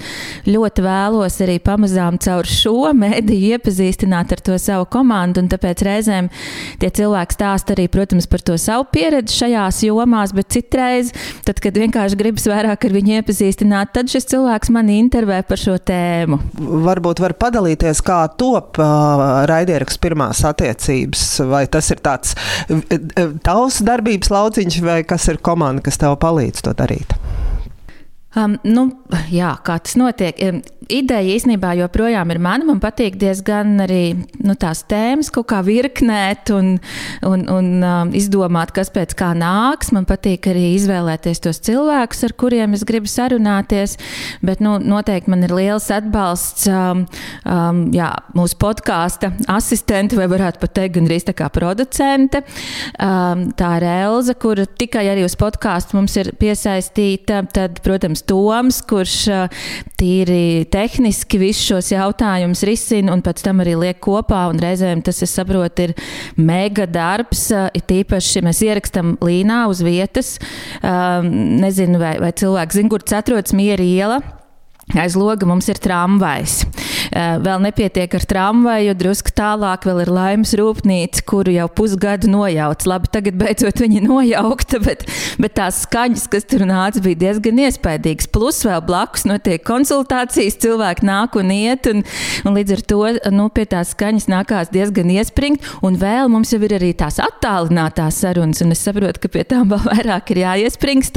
ļoti 0.48 0.86
vēlos 0.86 1.39
arī 1.46 1.60
pamazām 1.63 2.20
caur 2.24 2.48
šo 2.50 2.91
mēdīju 2.98 3.58
iepazīstināt 3.58 4.34
ar 4.36 4.44
to 4.44 4.58
savu 4.62 4.88
komandu, 4.91 5.44
un 5.44 5.51
tāpēc 5.51 5.84
reizēm 5.88 6.29
tie 6.82 6.91
cilvēki 7.00 7.38
stāsta 7.38 7.76
arī, 7.77 7.88
protams, 7.91 8.27
par 8.29 8.43
to 8.43 8.57
savu 8.60 8.88
pieredzi 8.91 9.36
šajās 9.38 9.84
jomās, 9.88 10.34
bet 10.36 10.50
citreiz, 10.55 11.13
tad, 11.48 11.62
kad 11.63 11.77
vienkārši 11.77 12.19
gribas 12.19 12.48
vairāk 12.50 12.88
ar 12.89 12.96
viņu 12.98 13.17
iepazīstināt, 13.19 13.93
tad 13.96 14.12
šis 14.12 14.27
cilvēks 14.34 14.74
mani 14.75 14.98
intervē 15.03 15.43
par 15.48 15.62
šo 15.62 15.77
tēmu. 15.77 16.41
Varbūt 16.88 17.22
var 17.24 17.38
padalīties, 17.39 18.03
kā 18.05 18.24
top 18.39 18.81
uh, 18.81 19.46
raidieraksts 19.50 20.01
pirmās 20.03 20.43
attiecības, 20.48 21.27
vai 21.48 21.65
tas 21.72 21.91
ir 21.93 22.03
tāds 22.03 22.36
tavs 23.46 23.81
darbības 23.86 24.34
lauciņš, 24.34 24.81
vai 24.86 25.01
kas 25.07 25.29
ir 25.31 25.41
komanda, 25.43 25.86
kas 25.86 26.01
tev 26.01 26.17
palīdz 26.22 26.65
to 26.65 26.75
darīt? 26.77 27.17
Um, 28.38 28.57
nu, 28.67 28.84
jā, 29.34 29.53
kā 29.65 29.79
tas 29.81 29.96
notiek. 29.98 30.38
Ideja 30.88 31.36
īstenībā 31.36 31.74
joprojām 31.82 32.29
ir 32.32 32.39
mana. 32.39 32.65
Man 32.67 32.79
patīk 32.79 33.17
diezgan 33.20 33.75
arī 33.84 34.15
nu, 34.39 34.53
tās 34.60 34.86
tēmas 34.88 35.29
kaut 35.36 35.50
kā 35.51 35.60
virknēt 35.65 36.51
un, 36.56 36.77
un, 37.27 37.44
un 37.51 37.67
um, 37.84 38.13
izdomāt, 38.15 38.72
kas 38.75 38.91
pēc 38.96 39.15
kā 39.20 39.34
nāks. 39.36 39.91
Man 39.96 40.08
patīk 40.08 40.48
arī 40.48 40.70
izvēlēties 40.77 41.44
tos 41.44 41.60
cilvēkus, 41.67 42.24
ar 42.27 42.36
kuriem 42.39 42.77
es 42.77 42.86
gribu 42.88 43.12
sarunāties. 43.12 43.98
Bet 44.46 44.63
nu, 44.63 44.77
noteikti 44.79 45.34
man 45.34 45.44
ir 45.44 45.56
liels 45.58 45.89
atbalsts 45.91 46.70
um, 46.72 47.03
um, 47.44 47.84
jā, 47.96 48.10
mūsu 48.38 48.56
podkāsta 48.62 49.34
asistente, 49.51 50.15
vai 50.20 50.29
varētu 50.32 50.63
pat 50.63 50.75
teikt, 50.79 50.96
gandrīz 51.01 51.27
tā 51.27 51.36
kā 51.36 51.51
producente. 51.53 52.46
Um, 52.96 53.50
tā 53.60 53.74
ir 53.82 53.88
Elza, 53.91 54.38
kur 54.39 54.63
tikai 54.79 55.08
arī 55.12 55.27
uz 55.27 55.36
podkāstu 55.39 56.00
mums 56.00 56.15
ir 56.22 56.32
piesaistīta. 56.39 57.44
Tad, 57.51 57.84
protams, 57.84 58.24
Toms, 58.27 58.79
kurš 58.88 59.20
uh, 59.34 59.62
tīri 60.00 60.63
tehniski 60.77 61.39
visus 61.41 61.65
šos 61.72 61.91
jautājumus 61.93 62.63
risina 62.67 63.13
un 63.15 63.24
pēc 63.25 63.41
tam 63.46 63.63
arī 63.63 63.75
liek 63.79 64.01
kopā. 64.03 64.46
Reizēm 64.62 65.01
tas, 65.05 65.24
es 65.25 65.34
saprotu, 65.38 65.89
ir 65.89 65.96
mega 66.38 66.88
darbs. 66.89 67.48
Ir 67.51 67.86
tīpaši, 67.89 68.39
ja 68.39 68.48
mēs 68.48 68.63
ierakstām 68.65 69.15
līnā 69.24 69.63
uz 69.72 69.81
vietas. 69.86 70.36
Um, 70.81 71.31
nezinu, 71.63 72.01
vai, 72.01 72.17
vai 72.22 72.34
cilvēks 72.38 72.77
zina, 72.77 72.93
kur 72.93 73.05
atrodas 73.17 73.55
miera 73.57 73.86
iela. 73.86 74.22
Aiz 74.96 75.17
loga 75.19 75.43
mums 75.50 75.67
ir 75.67 75.81
tramvajs. 75.84 76.62
Eh, 77.12 77.38
vēl 77.44 77.62
nepietiek 77.64 78.14
ar 78.18 78.26
tramvaju, 78.28 78.96
drusku 78.98 79.32
tālāk 79.36 79.86
vēl 79.88 80.02
ir 80.04 80.12
laimes 80.12 80.54
rūpnīca, 80.58 81.24
kuru 81.28 81.54
jau 81.56 81.68
pusgadu 81.80 82.30
nojauc. 82.32 82.84
Labi, 82.90 83.12
tagad 83.14 83.38
beidzot 83.40 83.82
viņa 83.84 84.04
nojaukta, 84.04 84.82
bet, 84.84 85.06
bet 85.42 85.56
tās 85.60 85.82
skaņas, 85.86 86.28
kas 86.32 86.48
tur 86.50 86.66
nāca, 86.68 87.02
bija 87.04 87.22
diezgan 87.28 87.62
iespaidīgas. 87.68 88.30
Plus 88.34 88.60
vēl 88.68 88.84
blakus 88.88 89.28
notiek 89.30 89.64
konsultācijas, 89.68 90.60
cilvēki 90.64 91.08
nāk 91.08 91.38
un 91.40 91.54
iet, 91.56 91.88
un, 91.92 92.04
un 92.48 92.58
līdz 92.58 92.76
ar 92.76 92.84
to 92.92 93.02
nu, 93.36 93.48
pie 93.54 93.68
tās 93.70 93.94
skaņas 93.96 94.28
nākās 94.32 94.74
diezgan 94.74 95.12
iespringt. 95.16 95.66
Un 95.86 96.00
vēl 96.00 96.32
mums 96.32 96.52
jau 96.54 96.62
ir 96.66 96.76
arī 96.80 96.92
tās 96.98 97.22
attālinātās 97.24 98.20
sarunas, 98.24 98.62
un 98.66 98.76
es 98.76 98.84
saprotu, 98.84 99.24
ka 99.24 99.32
pie 99.32 99.46
tām 99.48 99.72
vēl 99.72 99.84
vairāk 99.88 100.34
ir 100.36 100.44
jāiesprings. 100.44 101.14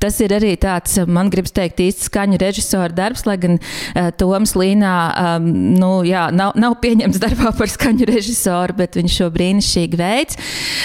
Tas 0.00 0.16
ir 0.24 0.32
arī 0.34 0.54
tāds, 0.60 0.96
man 1.06 1.30
gribas 1.32 1.52
teikt, 1.54 1.82
īsts 1.84 2.08
skaņu 2.08 2.40
režisora 2.40 2.90
darbs, 2.94 3.26
lai 3.28 3.36
gan 3.40 3.58
uh, 3.60 4.10
Toms 4.16 4.56
Līnā 4.58 4.94
um, 5.10 5.46
nu, 5.76 5.90
jā, 6.06 6.28
nav, 6.34 6.54
nav 6.60 6.76
pieņemts 6.82 7.20
darbā 7.22 7.52
par 7.56 7.70
skaņu 7.70 8.08
režisoru, 8.10 8.76
bet 8.78 8.98
viņš 8.98 9.16
šo 9.20 9.28
brīnišķīgi 9.34 10.00
veids. 10.00 10.38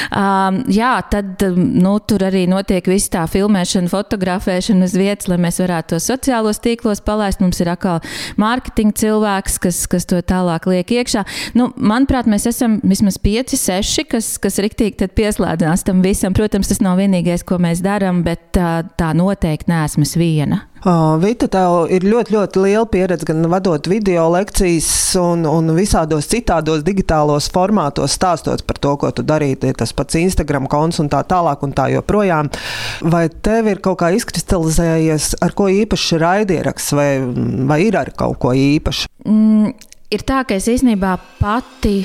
Um, 0.10 0.62
jā, 0.72 0.94
tad 1.12 1.44
um, 1.48 1.60
nu, 1.82 1.96
tur 2.08 2.25
arī 2.27 2.46
notiek 2.51 2.88
viss 2.89 3.12
tā 3.13 3.25
filmēšana, 3.29 3.91
fotografēšana 3.91 4.89
uz 4.89 4.96
vietas, 4.98 5.29
lai 5.32 5.39
mēs 5.48 5.62
varētu 5.63 5.96
to 5.96 6.01
sociālos 6.03 6.62
tīklos 6.63 7.03
palaist. 7.05 7.41
Mums 7.44 7.62
ir 7.63 7.72
atkal 7.74 8.01
mārketinga 8.41 8.98
cilvēks, 9.01 9.60
kas, 9.63 9.82
kas 9.91 10.08
to 10.10 10.22
tālāk 10.25 10.67
liek 10.72 10.96
iekšā. 11.00 11.25
Nu, 11.58 11.70
manuprāt, 11.77 12.29
mēs 12.32 12.48
esam 12.51 12.79
vismaz 12.86 13.20
pieci, 13.22 13.60
seši, 13.60 14.08
kas, 14.15 14.36
kas 14.41 14.60
riktīgi 14.63 15.10
pieslēdzās 15.15 15.86
tam 15.88 16.03
visam. 16.05 16.36
Protams, 16.36 16.72
tas 16.72 16.84
nav 16.84 17.00
vienīgais, 17.01 17.46
ko 17.48 17.60
mēs 17.62 17.84
darām, 17.86 18.24
bet 18.25 18.51
tā, 18.55 18.79
tā 19.00 19.13
noteikti 19.17 19.72
neesmu 19.72 20.08
viena. 20.20 20.65
Vita, 20.86 21.48
tev 21.50 21.88
ir 21.89 22.04
ļoti, 22.06 22.36
ļoti 22.36 22.62
liela 22.62 22.86
pieredze 22.86 23.25
gan 23.25 23.48
vadot 23.50 23.88
video 23.89 24.27
lekcijas, 24.30 24.89
un, 25.18 25.42
un 25.50 25.72
visādos 25.74 26.27
citādos 26.30 26.84
digitālos 26.86 27.48
formātos, 27.50 28.13
stāstot 28.13 28.62
par 28.70 28.77
to, 28.77 28.92
ko 29.01 29.10
tu 29.10 29.25
darīji, 29.25 29.74
tas 29.80 29.96
pats 29.98 30.20
Instagram 30.20 30.70
konts 30.70 31.01
un 31.01 31.10
tā 31.10 31.24
tālāk 31.25 31.65
un 31.65 31.74
tā 31.74 31.88
joprojām. 31.96 32.51
Vai 33.01 33.25
tev 33.34 33.72
ir 33.74 33.82
kaut 33.82 34.04
kā 34.04 34.12
izkristalizējies, 34.13 35.34
ar 35.42 35.58
ko 35.58 35.72
īpaši 35.74 36.22
raidieraksts, 36.22 36.94
vai, 36.94 37.10
vai 37.65 37.82
ir 37.88 37.98
ar 37.98 38.13
kaut 38.13 38.38
ko 38.46 38.54
īpašu? 38.54 39.10
Mm, 39.25 39.74
ir 40.13 40.27
tā, 40.30 40.44
ka 40.46 40.60
es 40.60 40.70
īstenībā 40.70 41.18
pati 41.42 41.98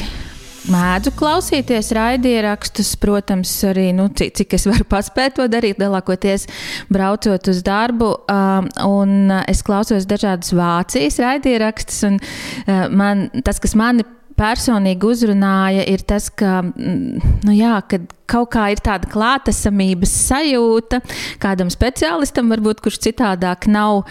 mēdzu 0.69 1.13
klausīties 1.17 1.91
raidierakstus, 1.97 2.93
protams, 3.01 3.53
arī 3.71 3.91
nu, 3.97 4.09
cik, 4.13 4.35
cik 4.41 4.57
es 4.59 4.67
varu 4.69 4.87
paspēt 4.91 5.39
to 5.39 5.47
darīt, 5.51 5.81
lielākoties 5.81 6.47
braucot 6.93 7.51
uz 7.53 7.63
darbu. 7.67 8.13
Um, 8.31 8.71
un 8.87 9.35
es 9.47 9.65
klausos 9.67 10.09
dažādas 10.11 10.53
Vācijas 10.57 11.21
raidierakstus, 11.23 12.03
un 12.09 12.21
uh, 12.21 12.87
man, 12.93 13.29
tas, 13.47 13.63
kas 13.63 13.77
mani 13.79 14.07
personīgi 14.41 15.05
uzrunāja, 15.05 15.85
ir 15.89 16.05
tas, 16.09 16.31
ka, 16.33 16.61
mm, 16.65 17.37
nu 17.47 17.57
jā, 17.57 17.77
kad 17.91 18.09
kaut 18.31 18.53
kā 18.55 18.69
ir 18.73 18.83
tāda 18.85 19.09
klātesamības 19.11 20.13
sajūta 20.29 21.01
kādam 21.43 21.71
speciālistam, 21.73 22.51
varbūt, 22.53 22.83
kurš 22.85 23.01
citādāk 23.09 23.67
nav 23.71 24.05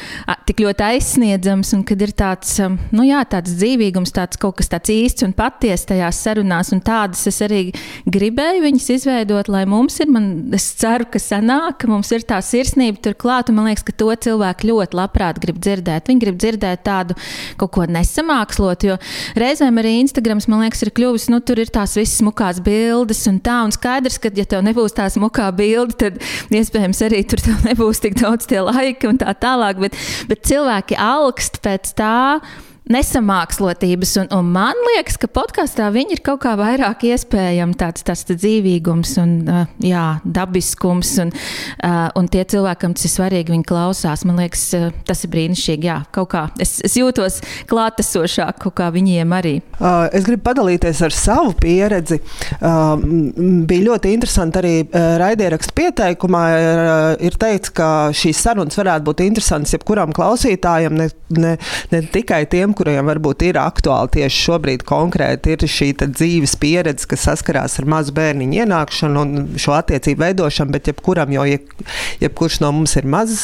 tik 0.50 0.64
ļoti 0.64 0.86
aizsniedzams, 0.90 1.74
un 1.78 1.84
kad 1.88 2.02
ir 2.04 2.14
tāds, 2.18 2.56
nu 2.96 3.06
jā, 3.08 3.22
tāds 3.30 3.54
dzīvīgums, 3.60 4.14
tāds 4.16 4.40
kaut 4.42 4.58
kas 4.60 4.72
tāds 4.72 4.92
īsts 4.94 5.26
un 5.28 5.36
patiesa 5.38 5.94
tajās 5.94 6.22
sarunās, 6.26 6.72
un 6.76 6.82
tādas 6.86 7.26
es 7.30 7.40
arī 7.46 7.62
gribēju 8.10 8.64
viņas 8.66 8.90
izveidot, 8.98 9.52
lai 9.52 9.66
mums 9.70 10.00
ir, 10.04 10.10
man, 10.12 10.30
es 10.56 10.66
ceru, 10.80 11.08
ka 11.12 11.22
sanāk, 11.22 11.80
ka 11.84 11.92
mums 11.92 12.12
ir 12.16 12.26
tā 12.28 12.40
sirsnība 12.46 13.02
turklāt, 13.10 13.52
un 13.52 13.60
man 13.60 13.70
liekas, 13.70 13.86
ka 13.88 13.96
to 14.00 14.10
cilvēku 14.26 14.70
ļoti 14.72 14.98
labprāt 15.00 15.40
grib 15.44 15.60
dzirdēt. 15.62 16.10
Viņi 16.10 16.24
grib 16.24 16.40
dzirdēt 16.42 16.84
tādu 16.88 17.18
kaut 17.60 17.74
ko 17.76 17.86
nesamākslot, 17.90 18.88
jo 18.88 18.98
reizēm 19.40 19.78
arī 19.82 20.00
Instagrams, 20.02 20.50
man 20.50 20.66
liekas, 20.66 20.82
ir 20.86 20.94
kļuvis, 20.96 21.30
nu 21.34 21.42
tur 21.46 21.62
ir 21.62 21.70
tās 21.74 21.94
visas 22.00 22.18
smukās 22.24 22.62
bildes 22.66 23.22
un 23.30 23.38
tā, 23.44 23.60
un 23.68 23.74
skaidrs, 23.76 24.09
skaidrs, 24.10 24.36
ka, 24.36 24.42
ja 24.42 24.48
tev 24.50 24.63
nebūs 24.66 24.96
tā 24.98 25.08
smukā 25.12 25.50
bilde, 25.56 25.98
tad 26.00 26.20
iespējams 26.54 27.04
arī 27.08 27.24
tur 27.30 27.44
nebūs 27.68 28.01
tik 28.04 28.18
daudz 28.20 28.50
tie 28.50 28.62
laiki 28.66 29.10
un 29.10 29.22
tā 29.22 29.34
tālāk. 29.38 29.82
Bet, 29.86 30.00
bet 30.32 30.46
cilvēki 30.50 31.00
augst 31.00 31.62
pēc 31.66 31.94
tā 32.00 32.39
nesamākslotības. 32.89 34.15
Un, 34.24 34.29
un 34.34 34.50
man 34.53 34.79
liekas, 34.89 35.19
ka 35.22 35.29
podkāstā 35.31 35.89
viņi 35.93 36.17
ir 36.17 36.24
kaut 36.25 36.41
kā 36.46 36.55
vairāk 36.60 37.05
iespējami 37.12 37.77
tāds, 37.79 38.03
tāds 38.05 38.25
dzīvīgums 38.29 39.15
un 39.22 39.36
uh, 39.46 39.62
jā, 39.84 40.05
dabiskums. 40.25 41.12
Un, 41.24 41.34
uh, 41.34 42.08
un 42.17 42.29
tie 42.31 42.43
cilvēkam 42.50 42.96
tas 42.98 43.05
ir 43.05 43.13
svarīgi, 43.13 43.53
viņi 43.53 43.67
klausās. 43.69 44.25
Man 44.27 44.41
liekas, 44.41 44.65
uh, 44.77 44.89
tas 45.08 45.22
ir 45.25 45.34
brīnišķīgi. 45.36 45.89
Jā, 45.89 46.00
kaut 46.15 46.31
kā 46.34 46.46
es, 46.62 46.77
es 46.86 46.98
jūtos 47.00 47.39
klātesošāk 47.69 48.63
kaut 48.65 48.77
kā 48.81 48.89
viņiem 48.96 49.38
arī. 49.38 49.55
Uh, 49.77 50.08
es 50.15 50.25
gribu 50.27 50.48
padalīties 50.50 51.03
ar 51.05 51.15
savu 51.15 51.53
pieredzi. 51.62 52.19
Uh, 52.58 52.96
bija 53.69 53.86
ļoti 53.91 54.15
interesanti 54.17 54.62
arī 54.63 54.74
uh, 54.88 55.13
raidierakstu 55.22 55.77
pieteikumā. 55.77 56.43
Uh, 56.50 57.13
ir 57.29 57.38
teikts, 57.39 57.74
ka 57.75 58.10
šīs 58.15 58.41
sarunas 58.48 58.81
varētu 58.81 59.05
būt 59.12 59.24
interesantas 59.27 59.77
jebkuram 59.77 60.13
klausītājam, 60.15 60.98
ne, 60.98 61.10
ne, 61.38 61.55
ne 61.93 62.03
tikai 62.10 62.43
tiem, 62.50 62.74
kuriem 62.80 63.10
varbūt 63.10 63.44
ir 63.50 63.60
aktuāli 63.60 64.14
tieši 64.20 64.44
šobrīd 64.46 64.86
konkrēti 64.88 65.56
ir 65.56 65.66
šī 65.68 65.90
dzīves 66.00 66.56
pieredze, 66.62 67.08
kas 67.10 67.26
saskarās 67.28 67.76
ar 67.82 67.88
mazu 67.92 68.14
bērniņu 68.16 68.62
ienākšanu 68.64 69.24
un 69.24 69.34
šo 69.60 69.76
attiecību 69.76 70.24
veidošanu, 70.24 70.72
bet 70.76 70.88
jebkuram, 70.92 71.34
jo 71.36 71.44
jeb, 71.50 71.74
jebkurš 72.24 72.60
no 72.64 72.72
mums 72.78 72.96
ir 73.00 73.08
mazs, 73.10 73.44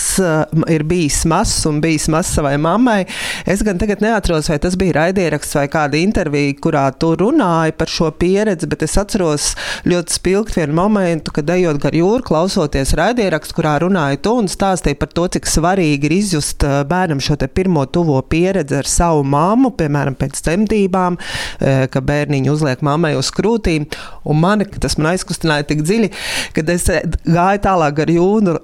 ir 0.72 0.86
bijis 0.88 1.24
mazs 1.30 1.66
un 1.70 1.82
bijis 1.84 2.08
mazs 2.12 2.36
savai 2.38 2.56
mammai. 2.62 3.02
Es 3.50 3.64
gan 3.66 3.82
tagad 3.82 4.04
neatceros, 4.06 4.50
vai 4.52 4.60
tas 4.64 4.78
bija 4.80 4.96
raidieraksts 5.02 5.60
vai 5.60 5.66
kāda 5.72 6.00
intervija, 6.00 6.56
kurā 6.64 6.86
tu 7.00 7.12
runāji 7.20 7.76
par 7.76 7.92
šo 7.92 8.12
pieredzi, 8.16 8.70
bet 8.72 8.86
es 8.88 8.96
atceros 9.02 9.52
ļoti 9.88 10.20
spilgt 10.20 10.56
vienu 10.60 10.78
momentu, 10.80 11.34
kad 11.36 11.52
ejot 11.52 11.82
gar 11.84 11.98
jūru, 11.98 12.24
klausoties 12.26 12.96
raidierakstu, 12.98 13.58
kurā 13.60 13.76
runāja 13.84 14.22
tu 14.24 14.38
un 14.40 14.50
stāstīja 14.52 15.00
par 15.02 15.12
to, 15.12 15.28
cik 15.36 15.50
svarīgi 15.50 16.08
ir 16.08 16.18
izjust 16.22 16.64
bērnam 16.88 17.20
šo 17.24 17.38
pirmo 17.52 17.86
tuvo 17.92 18.22
pieredzi 18.22 18.80
ar 18.80 18.90
savu 18.90 19.25
mammu, 19.26 19.74
piemēram, 19.80 20.18
pēc 20.20 20.42
dzemdībām, 20.46 21.18
ka 21.92 22.04
bērniņu 22.06 22.54
uzliek 22.54 22.84
mammai 22.86 23.16
uz 23.20 23.32
krūtīm. 23.36 23.88
Un 24.26 24.40
mani 24.42 24.68
tas 24.82 24.98
man 25.00 25.12
aizkustināja 25.14 25.68
tik 25.70 25.84
dziļi, 25.86 26.12
kad 26.56 26.70
es 26.74 26.88
gāju 26.90 27.62
tālāk 27.66 27.98
gar 28.00 28.12
jūru, 28.12 28.56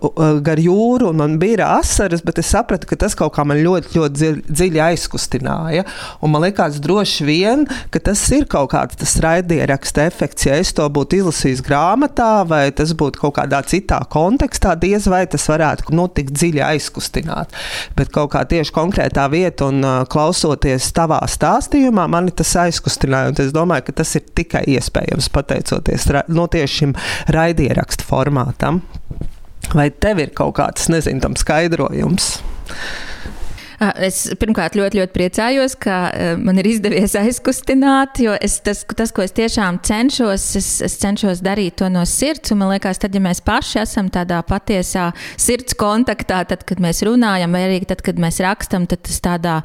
gar 0.46 0.62
jūru 0.62 1.12
un 1.12 1.20
man 1.22 1.38
bija 1.41 1.68
asaras, 1.77 2.24
bet 2.25 2.39
es 2.41 2.50
sapratu, 2.53 2.88
ka 2.89 2.98
tas 3.03 3.15
kaut 3.18 3.36
kā 3.36 3.46
man 3.48 3.62
ļoti, 3.62 3.94
ļoti 3.98 4.32
dziļi, 4.50 4.82
aizkustināja. 4.82 5.86
Un 6.24 6.34
man 6.34 6.46
liekas, 6.46 6.80
droši 6.84 7.27
vien, 7.27 7.65
ka 7.94 8.01
tas 8.03 8.24
ir 8.34 8.48
kaut 8.51 8.72
kāds 8.74 8.98
tas 9.00 9.18
raidieraksta 9.24 10.08
efekts. 10.10 10.48
Ja 10.48 10.58
es 10.62 10.74
to 10.77 10.88
būtu 10.89 11.22
izlasījis 11.22 11.63
grāmatā, 11.65 12.32
vai 12.48 12.63
tas 12.75 12.94
būtu 12.98 13.22
kaut 13.25 13.36
kādā 13.38 13.62
citā 13.68 14.01
kontekstā, 14.12 14.75
diez 14.80 15.08
vai 15.12 15.24
tas 15.30 15.46
varētu 15.51 15.94
nu, 15.96 16.08
tik 16.12 16.32
dziļi 16.34 16.63
aizkustināt. 16.72 17.53
Bet 17.98 18.12
kaut 18.15 18.34
kā 18.36 18.44
tieši 18.50 18.74
konkrētā 18.75 19.27
vieta 19.32 19.70
un 19.70 19.84
uh, 19.86 20.01
klausoties 20.51 20.91
tavā 20.93 21.22
stāstījumā, 21.27 22.08
mani 22.12 22.31
tas 22.31 22.51
aizkustināja. 22.60 23.31
Es 23.39 23.53
domāju, 23.53 23.88
ka 23.88 24.01
tas 24.01 24.15
ir 24.15 24.24
tikai 24.36 24.63
iespējams 24.67 25.29
pateicoties 25.31 26.08
no 26.27 26.48
tieši 26.48 26.81
šim 26.81 26.96
raidierakstu 27.31 28.03
formātam. 28.03 28.81
Vai 29.74 29.89
tev 29.89 30.20
ir 30.20 30.34
kaut 30.36 30.58
kāds, 30.58 30.89
nezinu, 30.91 31.22
tam 31.22 31.36
skaidrojums? 31.39 32.41
Es 33.81 34.27
pirmkārt 34.38 34.75
ļoti, 34.77 35.00
ļoti 35.00 35.13
priecājos, 35.15 35.73
ka 35.81 35.95
man 36.38 36.59
ir 36.61 36.67
izdevies 36.69 37.15
aizkustināt, 37.17 38.19
jo 38.21 38.35
es, 38.38 38.59
tas, 38.61 38.83
tas, 38.85 39.09
ko 39.15 39.23
es 39.25 39.33
tiešām 39.33 39.79
cenšos, 39.88 40.43
es, 40.59 40.67
es 40.85 40.97
cenšos 41.01 41.41
darīt 41.41 41.79
to 41.81 41.89
no 41.89 42.03
sirds. 42.05 42.53
Man 42.53 42.69
liekas, 42.69 43.00
tad, 43.01 43.17
ja 43.17 43.21
mēs 43.23 43.41
paši 43.41 43.79
esam 43.81 44.11
tādā 44.13 44.43
patiesā 44.45 45.07
sirds 45.33 45.73
kontaktā, 45.79 46.43
tad, 46.51 46.65
kad 46.69 46.83
mēs 46.83 47.01
runājam, 47.07 47.57
vai 47.57 47.63
arī 47.65 47.79
tad, 47.89 48.03
kad 48.05 48.21
mēs 48.21 48.38
rakstam, 48.45 48.85
tad 48.91 49.01
tas, 49.07 49.17
tādā, 49.25 49.55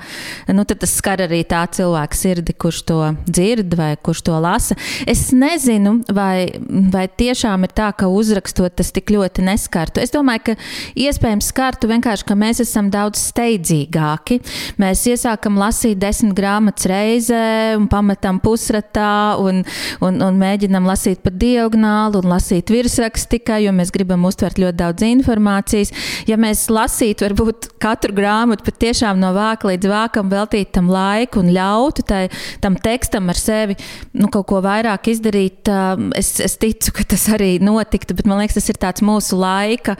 nu, 0.48 0.64
tad 0.64 0.80
tas 0.80 0.96
skar 0.96 1.26
arī 1.26 1.42
tā 1.44 1.66
cilvēka 1.76 2.16
sirdi, 2.16 2.56
kurš 2.56 2.80
to 2.88 3.00
dzird 3.28 3.76
vai 3.76 3.90
kurš 4.00 4.24
to 4.30 4.40
lasa. 4.40 4.78
Es 5.04 5.26
nezinu, 5.36 5.98
vai, 6.08 6.56
vai 6.64 7.04
tiešām 7.12 7.68
ir 7.68 7.76
tā, 7.76 7.92
ka 7.92 8.08
uzrakstot 8.08 8.80
tas 8.80 8.94
tik 8.96 9.12
ļoti 9.12 9.44
neskartu. 9.44 10.00
Es 10.00 10.16
domāju, 10.16 10.46
ka 10.48 10.58
iespējams 11.04 11.52
skartu 11.52 11.92
vienkārši, 11.92 12.30
ka 12.32 12.40
mēs 12.46 12.64
esam 12.64 12.88
daudz 12.94 13.20
steidzīgāki 13.28 14.05
vecāki. 14.06 14.40
Mēs 14.80 15.04
iesākam 15.10 15.58
lasīt 15.58 15.98
desmit 16.00 16.36
grāmatas 16.36 16.86
reizē, 16.90 17.76
un 17.76 17.88
pametam 17.88 18.40
pusratā, 18.40 19.36
un, 19.38 19.64
un, 20.00 20.20
un 20.22 20.38
mēģinam 20.40 20.86
lasīt 20.86 21.22
pa 21.22 21.30
diagonāli, 21.30 22.20
un 22.20 22.30
lasīt 22.30 22.70
virsrakstu 22.70 23.36
tikai, 23.36 23.64
jo 23.66 23.72
mēs 23.72 23.92
gribam 23.94 24.24
uztvert 24.28 24.58
ļoti 24.60 24.78
daudz 24.80 25.06
informācijas. 25.06 25.92
Ja 26.28 26.38
mēs 26.40 26.68
lasītu, 26.70 27.26
varbūt 27.26 27.70
katru 27.82 28.14
grāmatu 28.16 28.66
patiešām 28.66 29.20
no 29.20 29.32
vāka 29.36 29.70
līdz 29.70 29.90
vākam 29.90 30.30
veltīt 30.30 30.72
tam 30.76 30.90
laiku 30.92 31.42
un 31.42 31.52
ļautu 31.54 32.06
tai, 32.06 32.26
tam 32.62 32.76
tekstam 32.80 33.30
ar 33.32 33.38
sevi 33.38 33.76
nu, 34.16 34.28
kaut 34.32 34.46
ko 34.50 34.60
vairāk 34.64 35.10
izdarīt, 35.12 35.68
es, 36.16 36.36
es 36.42 36.56
ticu, 36.60 36.92
ka 36.96 37.06
tas 37.12 37.26
arī 37.34 37.56
notiktu, 37.62 38.16
bet 38.16 38.28
man 38.28 38.40
liekas, 38.40 38.58
tas 38.58 38.70
ir 38.72 38.80
tāds 38.80 39.04
mūsu 39.04 39.38
laika, 39.38 39.96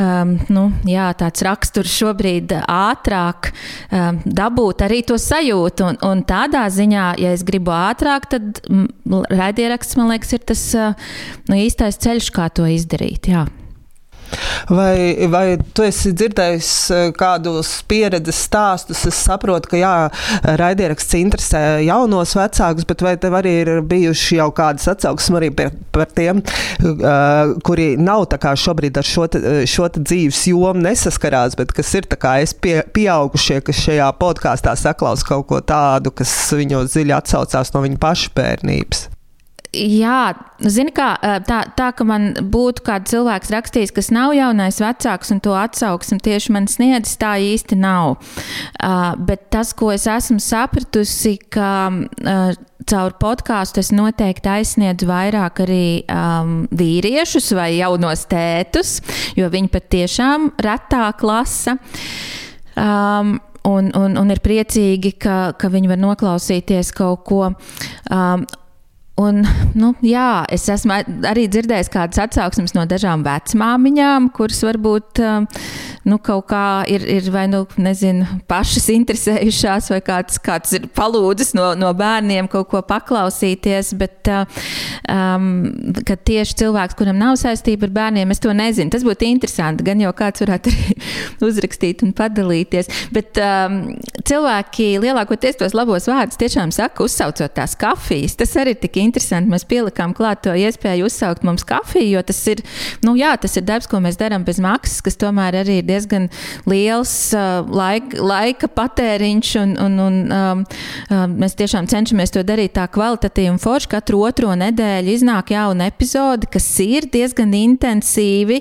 um, 0.00 0.36
nu, 0.52 0.68
jā, 0.88 1.08
tāds 1.18 1.44
raksturs 1.46 1.92
šobrīd 1.98 2.54
ātrāk 2.62 3.47
um, 3.50 4.20
dabūt 4.24 4.84
arī 4.86 5.02
to 5.06 5.18
sajūtu. 5.20 5.86
Un, 5.92 6.00
un 6.06 6.24
tādā 6.28 6.66
ziņā, 6.72 7.12
ja 7.22 7.34
es 7.36 7.44
gribu 7.46 7.74
ātrāk, 7.74 8.28
tad 8.32 8.62
raidieraksts 9.30 9.98
man 10.00 10.12
liekas 10.12 10.36
ir 10.36 10.44
tas 10.48 10.64
uh, 10.78 11.08
nu, 11.48 11.58
īstais 11.58 12.00
ceļš, 12.04 12.32
kā 12.34 12.50
to 12.54 12.68
izdarīt. 12.68 13.30
Jā. 13.32 13.46
Vai, 14.68 15.26
vai 15.32 15.56
tu 15.74 15.84
esi 15.86 16.12
dzirdējis 16.12 16.70
eh, 16.92 17.04
kādus 17.16 17.70
pieredzes 17.88 18.42
stāstus? 18.48 19.04
Es 19.08 19.20
saprotu, 19.26 19.72
ka 19.72 19.80
jā, 19.80 19.92
raidieraksts 20.60 21.16
interesē 21.18 21.62
jaunos 21.86 22.34
vecākus, 22.36 22.86
bet 22.88 23.04
vai 23.04 23.14
tev 23.20 23.38
arī 23.38 23.54
ir 23.62 23.72
bijuši 23.88 24.40
jau 24.40 24.50
kādas 24.56 24.88
atsauksmes 24.92 25.40
arī 25.40 25.50
par, 25.56 25.72
par 25.94 26.08
tiem, 26.14 26.42
uh, 26.84 27.54
kuri 27.64 27.90
nav 28.00 28.26
šobrīd 28.58 28.98
ar 29.00 29.06
šo, 29.06 29.26
te, 29.32 29.42
šo 29.68 29.88
te 29.92 30.02
dzīves 30.04 30.44
jomu 30.50 30.84
nesaskarās, 30.84 31.56
bet 31.58 31.72
kas 31.76 31.94
ir 31.98 32.08
es 32.42 32.54
pie, 32.54 32.80
pieaugušie, 32.94 33.60
kas 33.64 33.84
šajā 33.86 34.08
podkāstā 34.20 34.74
saklaus 34.78 35.24
kaut 35.26 35.48
ko 35.50 35.60
tādu, 35.60 36.12
kas 36.14 36.34
viņos 36.52 36.92
dziļi 36.94 37.16
atsaucās 37.16 37.72
no 37.74 37.84
viņa 37.86 38.02
paša 38.02 38.34
bērnības? 38.36 39.08
Jā, 39.68 40.32
zini, 40.64 40.94
kā 40.96 41.10
tā, 41.44 41.58
tā, 41.76 41.90
ka 41.92 42.04
man 42.08 42.30
būtu 42.40 42.80
kāds 42.86 43.12
cilvēks 43.12 43.50
rakstījis, 43.52 43.92
kas 43.92 44.06
nav 44.16 44.32
jaunais 44.32 44.78
vecāks 44.80 45.34
un 45.34 45.42
to 45.44 45.52
atsauksmi 45.52 46.16
tieši 46.24 46.54
man 46.56 46.68
sniedz, 46.72 47.12
tā 47.20 47.34
īsti 47.44 47.76
nav. 47.76 48.16
Uh, 48.80 49.12
bet 49.28 49.50
tas, 49.52 49.74
ko 49.76 49.90
es 49.92 50.06
esmu 50.08 50.40
sapratusi, 50.40 51.34
ka 51.52 51.72
uh, 51.92 52.56
caur 52.88 53.16
podkāstu 53.20 53.82
es 53.82 53.90
noteikti 53.92 54.48
aizsniedzu 54.48 55.08
vairāk 55.10 55.60
arī 55.66 55.84
um, 56.08 56.62
vīriešus 56.72 57.50
vai 57.58 57.74
jaunos 57.76 58.24
tētus, 58.30 58.94
jo 59.36 59.50
viņi 59.52 59.68
patiešām 59.74 60.48
retāk 60.64 61.26
lasa. 61.28 61.76
Um, 62.78 63.36
un, 63.68 63.92
un, 63.92 64.16
un 64.16 64.32
ir 64.32 64.40
priecīgi, 64.40 65.12
ka, 65.20 65.36
ka 65.60 65.68
viņi 65.72 65.92
var 65.92 66.00
noklausīties 66.00 66.94
kaut 66.96 67.26
ko. 67.28 67.50
Um, 68.08 68.48
Un, 69.18 69.40
nu, 69.74 69.88
jā, 70.06 70.44
es 70.54 70.68
esmu 70.70 70.94
arī 71.26 71.48
dzirdējis 71.50 71.88
kādas 71.90 72.20
atsauksmes 72.22 72.76
no 72.76 72.84
dažām 72.86 73.24
vecmāmiņām, 73.26 74.28
kuras 74.36 74.60
varbūt 74.62 75.18
um, 75.26 75.48
nu, 76.06 76.20
kaut 76.22 76.46
kā 76.52 76.84
ir, 76.86 77.02
ir 77.02 77.26
vai 77.34 77.48
nu, 77.50 77.64
nezinu, 77.82 78.26
pašas 78.46 78.86
interesējušās, 78.94 79.88
vai 79.90 79.98
kāds, 80.06 80.38
kāds 80.44 80.76
ir 80.78 80.86
palūdzis 80.94 81.50
no, 81.58 81.72
no 81.74 81.90
bērniem 81.98 82.46
kaut 82.52 82.68
ko 82.70 82.82
paklausīties. 82.86 83.90
Bet, 83.98 84.30
uh, 84.30 84.46
um, 85.10 85.50
tieši 86.06 86.54
cilvēks, 86.62 86.94
kuram 86.98 87.18
nav 87.18 87.34
saistība 87.42 87.88
ar 87.88 87.96
bērniem, 87.98 88.30
es 88.30 88.42
to 88.44 88.54
nezinu. 88.54 88.94
Tas 88.94 89.02
būtu 89.06 89.26
interesanti. 89.26 89.86
Gan 89.88 89.98
jau 90.04 90.14
kāds 90.14 90.46
varētu 90.46 90.70
arī 90.70 90.96
uzrakstīt 91.50 92.06
un 92.06 92.14
padalīties. 92.14 92.92
Bet 93.18 93.42
um, 93.42 93.80
cilvēki 94.22 94.92
lielākoties 95.02 95.58
tos 95.58 95.74
labos 95.74 96.06
vārdus 96.06 96.38
tiešām 96.38 96.70
saka, 96.76 97.02
uzsaucot 97.02 97.58
tās 97.58 97.74
kafijas. 97.82 98.38
Tas 98.38 98.54
arī 98.54 98.78
ir 98.78 98.82
tik 98.86 98.94
interesanti 98.94 99.07
interesanti. 99.08 99.50
Mēs 99.52 99.66
pielikām 99.68 100.14
klāt 100.16 100.44
to 100.46 100.54
iespēju 100.56 101.08
uzsaukt 101.08 101.44
mums 101.46 101.64
kafiju, 101.68 102.18
jo 102.18 102.22
tas 102.28 102.40
ir, 102.52 102.62
nu, 103.06 103.16
jā, 103.18 103.32
tas 103.40 103.56
ir 103.58 103.66
darbs, 103.68 103.88
ko 103.90 104.00
mēs 104.04 104.18
darām 104.20 104.44
bez 104.46 104.60
maksas, 104.62 105.02
kas 105.04 105.18
tomēr 105.20 105.60
arī 105.62 105.80
ir 105.80 105.88
diezgan 105.88 106.28
liels 106.68 107.12
uh, 107.36 107.62
laika, 107.66 108.20
laika 108.22 108.70
patēriņš. 108.72 109.52
Un, 109.62 109.74
un, 109.82 109.98
un, 110.04 110.18
um, 110.34 110.64
uh, 111.08 111.24
mēs 111.30 111.56
tiešām 111.58 111.88
cenšamies 111.90 112.34
to 112.34 112.44
darīt 112.46 112.76
tā 112.78 112.86
kvalitatīvi 112.92 113.52
un 113.54 113.60
forši. 113.62 113.90
Katru 113.94 114.22
otro 114.26 114.52
nedēļu 114.58 115.14
iznāk 115.16 115.52
jauna 115.54 115.88
epizode, 115.88 116.48
kas 116.52 116.66
ir 116.84 117.08
diezgan 117.12 117.54
intensīvi. 117.56 118.60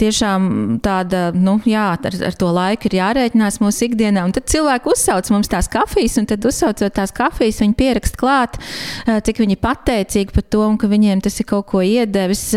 Tiešām 0.00 0.78
tāda, 0.84 1.30
nu, 1.34 1.58
jā, 1.68 1.88
ar, 1.96 2.18
ar 2.28 2.36
to 2.38 2.50
laiku 2.54 2.90
ir 2.90 2.98
jārēķinās 3.00 3.60
mūsu 3.62 3.88
ikdienā. 3.88 4.26
Un 4.26 4.34
tad 4.36 4.48
cilvēki 4.52 4.92
uzsauc 4.92 5.30
mums 5.34 5.50
tās 5.52 5.70
kafijas, 5.72 6.18
un 6.20 6.28
tad 6.28 6.44
uzsaucot 6.46 6.94
tās 6.96 7.14
kafijas, 7.16 7.62
viņi 7.64 7.76
pierakst 7.78 8.18
klāt, 8.20 8.58
cik 9.06 9.40
viņi 9.42 9.58
pat 9.62 9.85
pateicīgi 9.86 10.34
par 10.34 10.46
to, 10.50 10.64
un 10.66 10.78
ka 10.80 10.90
viņiem 10.90 11.22
tas 11.22 11.38
ir 11.40 11.46
kaut 11.46 11.68
ko 11.70 11.82
iedevis. 11.84 12.48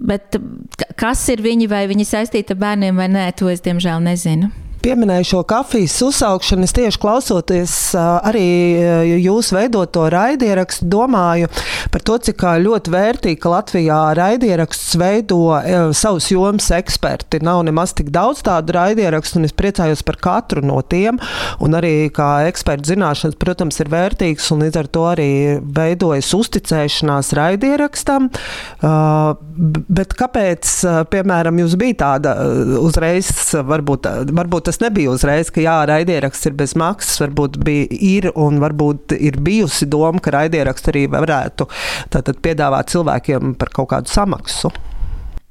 Bet 0.00 0.40
kas 0.98 1.22
ir 1.30 1.44
viņi, 1.44 1.68
vai 1.70 1.84
viņi 1.90 2.08
saistīti 2.08 2.56
ar 2.56 2.60
bērniem 2.64 2.98
vai 2.98 3.08
nē, 3.12 3.30
to 3.38 3.50
es 3.52 3.62
diemžēl 3.62 4.02
nezinu 4.02 4.50
pieminēju 4.82 5.26
šo 5.28 5.42
kafijas 5.48 5.96
uzsaukšanu. 6.06 6.64
Es 6.66 6.74
tieši 6.76 7.00
klausoties 7.00 7.74
arī 7.98 8.46
jūsu 9.20 9.56
veidoto 9.56 10.06
raidierakstu, 10.12 10.88
domāju 10.90 11.50
par 11.90 12.04
to, 12.06 12.16
cik 12.28 12.44
ļoti 12.64 12.92
vērtīgi, 12.94 13.38
ka 13.42 13.52
Latvijā 13.52 13.98
raidieraksts 14.18 14.96
veido 15.00 15.40
savus 15.96 16.30
jomas 16.32 16.70
eksperti. 16.74 17.42
Nav 17.44 17.64
nemaz 17.68 17.92
tik 17.98 18.12
daudz 18.14 18.44
tādu 18.46 18.74
raidierakstu, 18.76 19.40
un 19.40 19.48
es 19.48 19.56
priecājos 19.56 20.04
par 20.06 20.20
katru 20.22 20.64
no 20.64 20.80
tiem. 20.82 21.20
Un 21.60 21.76
arī 21.76 22.08
kā 22.14 22.30
eksperta 22.48 22.92
zināšanas, 22.92 23.38
protams, 23.40 23.80
ir 23.82 23.90
vērtīgas, 23.92 24.48
un 24.54 24.64
līdz 24.64 24.80
ar 24.80 24.90
to 24.94 25.04
arī 25.10 25.30
veidojas 25.60 26.30
uzticēšanās 26.38 27.34
raidierakstam. 27.36 28.30
Bet 30.00 30.16
kāpēc, 30.16 30.74
piemēram, 31.12 31.60
jums 31.64 31.76
bija 31.80 31.98
tāda 32.06 32.36
uzreiz, 32.80 33.28
varbūt, 33.66 34.08
varbūt 34.32 34.69
tas 34.70 34.78
nebija 34.82 35.10
uzreiz, 35.10 35.50
ka 35.50 35.64
jā, 35.64 35.74
raidieraksts 35.90 36.46
ir 36.46 36.54
bez 36.58 36.76
maksas. 36.78 37.18
Varbūt 37.24 37.58
bija, 37.66 37.88
ir 37.90 38.30
un 38.38 38.62
varbūt 38.62 39.16
ir 39.18 39.40
bijusi 39.42 39.88
doma, 39.90 40.22
ka 40.22 40.36
raidieraksts 40.36 40.92
arī 40.92 41.08
varētu 41.10 41.66
tātad, 42.14 42.38
piedāvāt 42.44 42.94
cilvēkiem 42.94 43.56
par 43.58 43.74
kaut 43.74 43.90
kādu 43.96 44.14
samaksu. 44.14 44.70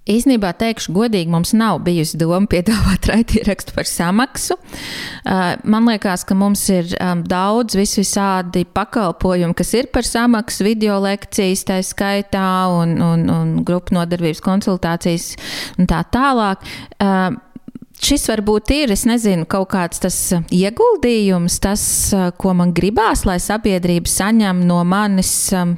Īsnībā 0.09 0.55
teikšu, 0.57 0.93
godīgi, 0.95 1.29
mums 1.29 1.51
nav 1.53 1.83
bijusi 1.85 2.17
doma 2.17 2.47
piedāvāt 2.49 3.05
raidierakstu 3.11 3.75
par 3.75 3.85
samaksu. 3.85 4.55
Man 5.69 5.89
liekas, 5.91 6.23
ka 6.25 6.37
mums 6.39 6.63
ir 6.73 6.95
daudz 7.29 7.77
visvisādi 7.77 8.63
pakalpojumi, 8.73 9.57
kas 9.59 9.75
ir 9.77 9.91
par 9.93 10.07
samaksu, 10.07 10.63
video 10.65 10.97
lekcijas, 11.03 11.65
tā 11.67 11.81
skaitā, 11.85 12.47
un, 12.79 12.95
un, 13.05 13.27
un 13.35 13.53
grupu 13.67 13.99
nodarbības 13.99 14.41
konsultācijas 14.47 15.35
un 15.77 15.91
tā 15.91 16.01
tālāk. 16.15 16.65
Šis 17.99 18.29
varbūt 18.31 18.71
ir, 18.71 18.93
nezinu, 19.09 19.43
kaut 19.49 19.69
kāds 19.73 19.99
tas 19.99 20.17
ieguldījums, 20.55 21.59
tas, 21.63 21.83
ko 22.39 22.53
man 22.55 22.71
gribās, 22.75 23.25
lai 23.27 23.39
sabiedrība 23.43 24.07
saņem 24.07 24.61
no 24.67 24.79
manis 24.87 25.33
um, 25.51 25.75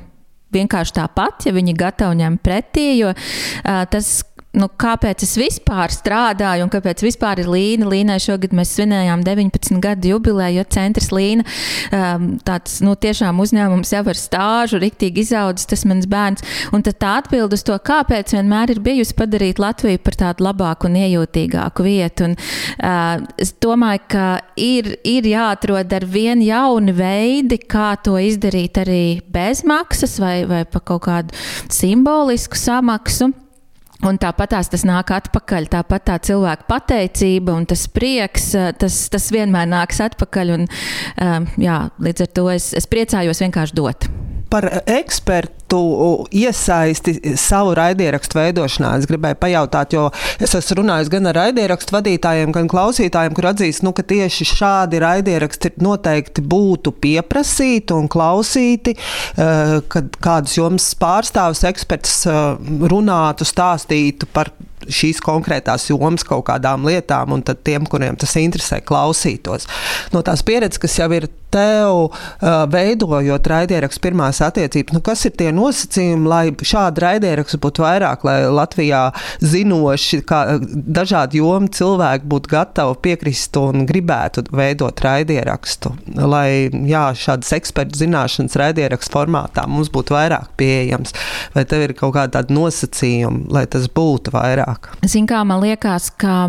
vienkārši 0.53 0.95
tāpat, 0.99 1.47
ja 1.47 1.55
viņi 1.55 1.73
gatavi 1.79 2.19
ņem 2.21 2.37
pretī, 2.43 2.85
jo 2.99 3.13
uh, 3.15 3.81
tas, 3.89 4.19
nu, 4.57 4.67
kāpēc 4.67 5.23
es 5.23 5.33
vispār 5.39 5.93
strādāju 5.93 6.65
un 6.65 6.71
kāpēc 6.71 7.03
vispār 7.05 7.39
ir 7.43 7.49
Līna. 7.51 7.87
Līnai 7.91 8.17
šogad 8.21 8.53
mēs 8.55 8.73
svinējām 8.75 9.23
19 9.23 9.79
gadu 9.83 10.13
jubileju, 10.13 10.59
jo 10.59 10.65
centrs 10.75 11.11
Līna 11.15 11.45
um, 11.47 12.27
tāds 12.45 12.79
nu, 12.83 12.95
tiešām 12.99 13.39
uzņēmums 13.43 13.93
jau 13.95 14.03
ar 14.11 14.19
stāžu, 14.19 14.81
riktīgi 14.81 15.23
izaudzis 15.25 15.69
tas 15.71 15.85
mans 15.87 16.07
bērns. 16.11 16.43
Un 16.75 16.83
tad 16.85 16.99
tā 17.01 17.13
atbild 17.21 17.55
uz 17.55 17.63
to, 17.67 17.77
kāpēc 17.79 18.35
vienmēr 18.35 18.75
ir 18.75 18.81
bijusi 18.83 19.15
padarīt 19.17 19.61
Latviju 19.61 20.01
par 20.03 20.19
tādu 20.19 20.47
labāku 20.49 20.89
un 20.89 20.99
iejūtīgāku 20.99 21.87
vietu. 21.87 22.27
Un, 22.31 22.35
uh, 22.35 23.23
es 23.41 23.53
domāju, 23.63 24.03
ka 24.11 24.25
ir, 24.59 24.97
ir 25.07 25.29
jāatrod 25.31 25.95
ar 25.95 26.07
vien 26.11 26.43
jauni 26.43 26.95
veidi, 26.95 27.61
kā 27.71 27.93
to 28.03 28.17
izdarīt 28.19 28.81
arī 28.83 29.05
bez 29.31 29.63
maksas 29.67 30.19
vai, 30.21 30.41
vai 30.49 30.65
pa 30.67 30.83
kaut 30.83 31.05
kādu 31.07 31.39
simbolisku 31.71 32.59
samaksu. 32.59 33.31
Un 34.07 34.17
tāpat 34.21 34.55
tas 34.71 34.85
nāk 34.87 35.11
atpakaļ, 35.13 35.67
tāpat 35.75 36.07
tā 36.09 36.17
cilvēka 36.29 36.65
pateicība 36.69 37.53
un 37.53 37.67
tas 37.69 37.85
prieks, 37.91 38.53
eh, 38.57 38.71
tas, 38.73 38.97
tas 39.13 39.29
vienmēr 39.33 39.69
nāks 39.69 40.01
atpakaļ. 40.01 40.55
Un, 40.57 40.65
um, 41.21 41.47
jā, 41.61 41.77
līdz 42.01 42.27
ar 42.27 42.33
to 42.33 42.49
es, 42.55 42.73
es 42.77 42.89
priecājos 42.89 43.45
vienkārši 43.45 43.77
dot 43.77 44.09
par 44.51 44.67
ekspertu 44.85 45.79
iesaisti 46.35 47.13
savu 47.39 47.71
raidierakstu 47.77 48.39
veidošanā. 48.39 48.91
Es 48.99 49.07
gribēju 49.09 49.37
pajautāt, 49.39 49.95
jo 49.95 50.09
es 50.43 50.55
esmu 50.57 50.81
runājis 50.81 51.11
gan 51.13 51.31
ar 51.31 51.39
raidierakstu 51.39 51.95
vadītājiem, 51.95 52.51
gan 52.55 52.67
klausītājiem, 52.71 53.35
kur 53.37 53.47
atzīst, 53.53 53.85
nu, 53.87 53.93
ka 53.95 54.03
tieši 54.07 54.49
šādi 54.51 54.99
raidieraksti 55.03 55.73
noteikti 55.81 56.43
būtu 56.43 56.93
pieprasīti 57.03 57.95
un 57.95 58.11
klausīti, 58.11 58.97
eh, 58.97 59.77
kad 59.91 60.19
kādus 60.23 60.57
jomas 60.59 60.91
pārstāvus 60.99 61.63
eksperts 61.71 62.17
eh, 62.27 62.41
runātu, 62.91 63.47
stāstītu 63.47 64.27
par 64.35 64.51
šīs 64.87 65.21
konkrētās 65.23 65.89
jomas 65.91 66.25
kaut 66.27 66.47
kādām 66.49 66.87
lietām, 66.87 67.35
un 67.35 67.45
tad 67.45 67.63
tiem, 67.67 67.85
kuriem 67.89 68.17
tas 68.19 68.37
interesē, 68.39 68.81
klausītos. 68.85 69.69
No 70.15 70.23
tās 70.25 70.43
pieredzes, 70.45 70.81
kas 70.81 70.99
jau 70.99 71.11
ir 71.15 71.29
tev, 71.51 72.07
uh, 72.07 72.63
veidojot 72.71 73.47
raidierakstu 73.51 74.03
pirmās 74.05 74.39
attiecības, 74.43 74.95
nu, 74.95 75.01
kas 75.03 75.25
ir 75.27 75.35
tie 75.39 75.49
nosacījumi, 75.55 76.29
lai 76.31 76.43
šādi 76.55 77.03
raidieraksti 77.03 77.59
būtu 77.61 77.83
vairāk, 77.83 78.23
lai 78.27 78.37
Latvijā 78.47 79.03
zinoši, 79.43 80.21
kā 80.27 80.41
dažādi 80.71 81.41
jomi 81.41 81.71
cilvēki 81.75 82.29
būtu 82.31 82.53
gatavi 82.53 82.97
piekrist 83.03 83.59
un 83.59 83.85
gribētu 83.89 84.45
veidot 84.55 85.03
raidierakstu, 85.03 85.93
lai 86.15 86.71
jā, 86.87 87.09
šādas 87.19 87.51
ekspertu 87.59 87.99
zināšanas 87.99 88.57
raidierakstu 88.61 89.19
formātā 89.19 89.67
mums 89.67 89.91
būtu 89.91 90.15
vairāk 90.15 90.53
pieejams, 90.59 91.15
vai 91.55 91.65
tev 91.67 91.87
ir 91.89 91.95
kaut 91.99 92.15
kādi 92.15 92.55
nosacījumi, 92.55 93.49
lai 93.51 93.67
tas 93.71 93.91
būtu 93.91 94.33
vairāk? 94.35 94.70
Vairāk? 94.71 94.91
Ziniet, 95.05 95.29
kā 95.29 95.43
man 95.45 95.61
liekas, 95.61 96.11
ka 96.17 96.47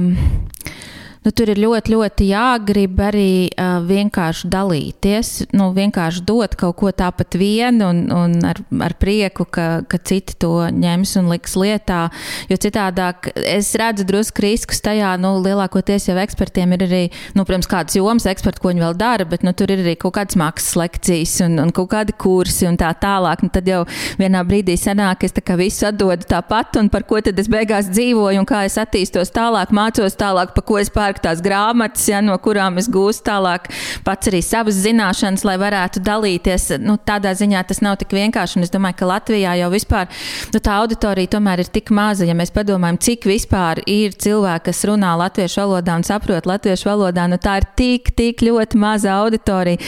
nu, 1.23 1.31
tur 1.31 1.51
ir 1.53 1.61
ļoti, 1.63 1.95
ļoti 1.95 2.27
jāgrib 2.33 3.01
arī 3.03 3.33
uh, 3.51 3.79
vienkārši 3.87 4.49
dalīties, 4.53 5.31
nu, 5.55 5.71
vienkārši 5.77 6.25
dot 6.27 6.57
kaut 6.59 6.77
ko 6.81 6.91
tāpat 6.95 7.37
vienu 7.39 7.89
un, 7.93 8.03
un 8.15 8.35
ar, 8.47 8.59
ar 8.83 8.97
prieku, 9.01 9.47
ka, 9.47 9.67
ka 9.89 10.01
citi 10.03 10.35
to 10.43 10.67
ņems 10.75 11.15
un 11.21 11.31
liks 11.33 11.55
lietā. 11.59 12.03
Jo 12.51 12.59
citādāk 12.61 13.31
es 13.39 13.73
redzu 13.79 14.07
drusku 14.09 14.45
riskus 14.45 14.83
tajā, 14.85 15.15
nu, 15.23 15.37
lielākoties 15.45 16.09
jau 16.11 16.19
ekspertiem 16.23 16.75
ir 16.77 16.87
arī, 16.89 17.03
nu, 17.39 17.47
protams, 17.47 17.71
kādas 17.71 17.97
jomas 17.99 18.27
eksperti, 18.31 18.63
ko 18.63 18.73
viņi 18.73 18.85
vēl 18.85 18.99
dara, 18.99 19.29
bet 19.29 19.47
nu, 19.47 19.55
tur 19.57 19.71
ir 19.73 19.85
arī 19.85 19.95
kaut 20.01 20.17
kādas 20.19 20.39
maksas 20.41 20.75
lekcijas 20.81 21.37
un, 21.47 21.59
un 21.63 21.73
kaut 21.75 21.93
kādi 21.95 22.17
kursi 22.19 22.67
un 22.69 22.79
tā 22.81 22.91
tālāk. 22.99 23.47
Nu, 23.47 23.53
tad 23.55 23.69
jau 23.71 23.85
vienā 24.19 24.43
brīdī 24.49 24.77
sanāk, 24.81 25.27
es 25.27 25.37
tā 25.37 25.57
visu 25.61 25.87
atdodu 25.87 26.27
tāpat 26.29 26.81
un 26.81 26.91
par 26.93 27.07
ko 27.07 27.21
tad 27.23 27.39
es 27.39 27.51
beigās 27.53 27.91
dzīvoju 27.93 28.43
un 28.43 28.49
kā 28.49 28.65
es 28.67 28.79
attīstos 28.81 29.31
tālāk, 29.35 29.71
mācos 29.75 30.19
tālāk, 30.19 30.55
pa 30.57 30.65
ko 30.67 30.79
es 30.81 30.91
pārēju 30.93 31.12
pērku 31.13 31.23
tās 31.23 31.43
grāmatas, 31.43 32.07
ja, 32.09 32.21
no 32.23 32.37
kurām 32.39 32.79
es 32.79 32.89
gūstu 32.89 33.27
tālāk 33.29 33.69
pats 34.05 34.29
arī 34.29 34.43
savas 34.43 34.81
zināšanas, 34.83 35.45
lai 35.45 35.57
varētu 35.61 36.03
dalīties. 36.03 36.79
Nu, 36.81 36.97
tādā 36.97 37.35
ziņā 37.35 37.63
tas 37.69 37.83
nav 37.83 37.99
tik 38.01 38.13
vienkārši. 38.13 38.59
Un 38.59 38.67
es 38.67 38.73
domāju, 38.73 38.99
ka 38.99 39.11
Latvijā 39.11 39.55
jau 39.61 39.71
vispār 39.73 40.09
nu, 40.53 40.61
tā 40.61 40.79
auditorija 40.81 41.35
tomēr 41.37 41.63
ir 41.63 41.71
tik 41.73 41.91
maza. 41.91 42.27
Ja 42.27 42.35
mēs 42.35 42.53
padomājam, 42.55 42.99
cik 43.03 43.27
vispār 43.29 43.83
ir 43.87 44.17
cilvēki, 44.17 44.67
kas 44.71 44.85
runā 44.89 45.15
latviešu 45.19 45.63
valodā 45.63 45.97
un 45.99 46.07
saprot 46.07 46.47
latviešu 46.49 46.89
valodā, 46.89 47.27
nu, 47.31 47.39
tā 47.43 47.59
ir 47.61 47.69
tik, 47.77 48.13
tik 48.17 48.43
ļoti 48.47 48.81
maza 48.81 49.19
auditorija. 49.21 49.79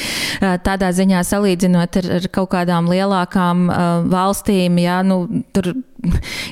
Tādā 0.65 0.93
ziņā 0.95 1.25
salīdzinot 1.25 2.01
ar, 2.03 2.11
ar 2.19 2.31
kaut 2.35 2.53
kādām 2.55 2.91
lielākām 2.91 3.67
uh, 3.69 3.83
valstīm, 4.11 4.79
ja, 4.83 5.01
nu, 5.07 5.25
tur 5.55 5.73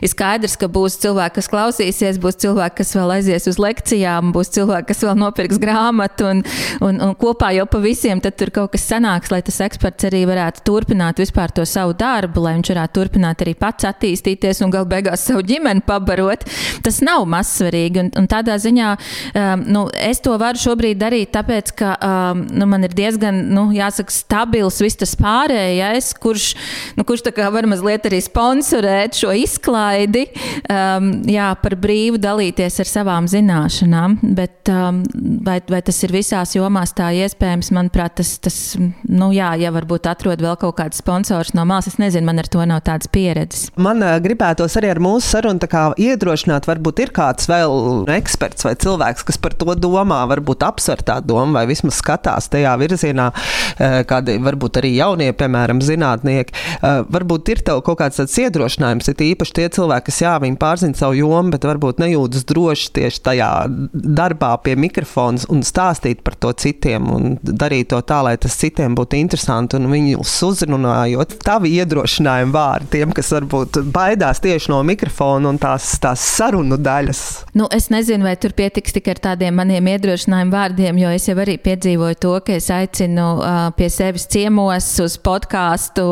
ir 0.03 0.11
skaidrs, 0.11 0.57
ka 0.61 0.69
būs 0.73 0.99
cilvēki, 1.03 1.37
kas 1.39 1.51
klausīsies, 1.53 2.21
būs 2.23 2.41
cilvēki, 2.43 2.79
kas 2.83 2.95
vēl 2.97 3.15
aizies 3.19 3.49
uz 3.51 3.59
lekcijām, 3.63 4.33
būs 4.35 4.53
cilvēki, 4.57 4.89
kas 4.93 5.03
vēl 5.07 5.19
nopirks 5.21 5.61
grāmatu, 5.63 6.29
un, 6.31 6.43
un, 6.85 7.01
un 7.09 7.15
kopā 7.19 7.53
jau 7.57 7.67
pa 7.71 7.83
visiem 7.83 8.21
tur 8.23 8.53
kaut 8.55 8.73
kas 8.75 8.87
sanāks, 8.91 9.33
lai 9.33 9.43
tas 9.45 9.61
eksperts 9.65 10.09
arī 10.09 10.25
varētu 10.29 10.65
turpināt 10.67 11.21
vispār 11.23 11.53
to 11.55 11.67
savu 11.69 11.95
darbu, 11.99 12.45
lai 12.45 12.57
viņš 12.59 12.73
varētu 12.75 12.99
turpināt 12.99 13.45
arī 13.45 13.55
pats 13.59 13.87
attīstīties 13.89 14.63
un 14.65 14.73
gal 14.75 14.87
beigās 14.89 15.27
savu 15.29 15.45
ģimeni 15.47 15.85
pabarot. 15.87 16.45
Tas 16.85 17.01
nav 17.05 17.27
mazsvarīgi, 17.31 18.03
un, 18.03 18.11
un 18.19 18.29
tādā 18.31 18.57
ziņā 18.63 18.93
um, 18.97 19.65
nu, 19.73 19.85
es 19.95 20.23
to 20.25 20.35
varu 20.41 20.61
šobrīd 20.61 21.01
darīt, 21.01 21.33
tāpēc, 21.35 21.75
ka 21.79 21.95
um, 21.99 22.45
nu, 22.51 22.69
man 22.71 22.87
ir 22.87 22.95
diezgan, 22.97 23.43
nu, 23.53 23.69
jāsaka, 23.75 24.15
stabils 24.15 24.81
viss 24.83 25.01
tas 25.01 25.15
pārējais, 25.19 26.13
kurš, 26.23 26.53
nu, 26.99 27.07
kurš 27.09 27.27
tā 27.29 27.35
kā 27.37 27.49
var 27.53 27.69
mazliet 27.71 28.07
arī 28.09 28.23
sponsorēt 28.25 29.19
šo 29.19 29.33
izklaidi, 29.43 30.27
um, 30.71 31.11
jā, 31.29 31.51
par 31.63 31.77
brīvu 31.81 32.21
dalīties 32.23 32.81
ar 32.83 32.89
savām 32.89 33.29
zināšanām. 33.31 34.19
Bet 34.37 34.71
um, 34.73 35.03
vai, 35.45 35.59
vai 35.71 35.83
tas 35.85 35.99
ir 36.07 36.15
visās 36.15 36.55
jomās 36.57 36.95
tā 36.97 37.11
iespējams? 37.23 37.73
Manuprāt, 37.75 38.17
tas, 38.21 38.35
tas 38.43 38.59
nu, 38.79 39.31
jā, 39.35 39.53
ja 39.61 39.73
varbūt 39.75 40.09
atrod 40.11 40.43
vēl 40.43 40.59
kaut 40.61 40.79
kāds 40.81 41.03
sponsors 41.03 41.53
no 41.57 41.65
malas, 41.69 41.91
es 41.91 41.99
nezinu, 42.01 42.27
man 42.29 42.43
ar 42.43 42.51
to 42.53 42.65
nav 42.69 42.83
tādas 42.87 43.11
pieredzes. 43.13 43.69
Man 43.81 44.03
uh, 44.05 44.17
gribētos 44.23 44.77
arī 44.81 44.93
ar 44.93 45.03
mūsu 45.03 45.35
sarunu 45.35 45.61
iedrošināt, 46.03 46.67
varbūt 46.69 47.03
ir 47.05 47.13
kāds 47.15 47.49
vēl 47.51 48.07
eksperts 48.17 48.67
vai 48.67 48.75
cilvēks, 48.81 49.27
kas 49.29 49.41
par 49.43 49.57
to 49.59 49.77
domā, 49.79 50.23
varbūt 50.31 50.65
apsver 50.67 51.03
tā 51.07 51.19
domu 51.25 51.57
vai 51.57 51.65
vismaz 51.71 51.99
skatās 52.01 52.51
tajā 52.53 52.75
virzienā, 52.81 53.31
uh, 53.33 53.99
kādi 54.09 54.39
varbūt 54.43 54.81
arī 54.83 54.95
jaunie, 54.97 55.31
piemēram, 55.37 55.83
zinātnieki. 55.85 56.55
Uh, 56.79 57.03
varbūt 57.13 57.53
ir 57.55 57.65
tev 57.67 57.83
kaut 57.87 58.01
kāds 58.03 58.21
tāds 58.21 58.39
iedrošinājums, 58.43 59.11
ir 59.11 59.19
īpaši 59.33 59.57
tie 59.59 59.69
cilvēki, 59.77 60.07
kas 60.09 60.21
jā, 60.25 60.35
viņi 60.43 60.59
pārzina 60.61 60.99
savu 60.99 61.17
jomu, 61.19 61.53
bet 61.55 61.67
varbūt 61.67 62.01
nejūtas 62.03 62.47
droši 62.49 62.91
tieši 62.99 63.23
tajā 63.29 63.51
darbā 63.93 64.55
pie 64.65 64.77
mikrofona 64.79 65.43
un 65.53 65.63
stāstīt 65.67 66.23
par 66.25 66.37
to 66.41 66.53
citiem 66.53 67.09
un 67.13 67.37
darīt 67.43 67.91
to 67.93 68.01
tā, 68.07 68.23
lai 68.27 68.35
tas 68.41 68.57
citiem 68.59 68.97
būtu 68.99 69.19
interesanti 69.19 69.79
un 69.79 69.91
viņus 69.93 70.35
uzrunājot 70.49 71.37
tavi 71.45 71.75
iedrošinājumi 71.81 72.55
vārdi 72.55 72.91
tiem, 72.97 73.15
kas 73.17 73.33
varbūt 73.35 73.81
baidās 73.95 74.43
tieši 74.45 74.73
no 74.73 74.83
mikrofona 74.87 75.53
un 75.53 75.61
tās, 75.63 75.95
tās 76.03 76.23
sarunu 76.37 76.79
daļas. 76.81 77.23
Nu, 77.59 77.69
es 77.75 77.89
nezinu, 77.93 78.27
vai 78.27 78.37
tur 78.41 78.55
pietiks 78.57 78.95
tikai 78.97 79.17
ar 79.17 79.23
tādiem 79.31 79.57
maniem 79.59 79.91
iedrošinājumu 79.95 80.55
vārdiem, 80.55 81.01
jo 81.03 81.13
es 81.17 81.29
jau 81.29 81.37
arī 81.43 81.59
piedzīvoju 81.63 82.21
to, 82.23 82.35
ka 82.47 82.57
es 82.59 82.69
aicinu 82.73 83.29
uh, 83.39 83.61
pie 83.77 83.89
sevis 83.93 84.27
ciemos 84.33 84.89
uz 85.03 85.19
podkāstu 85.23 86.07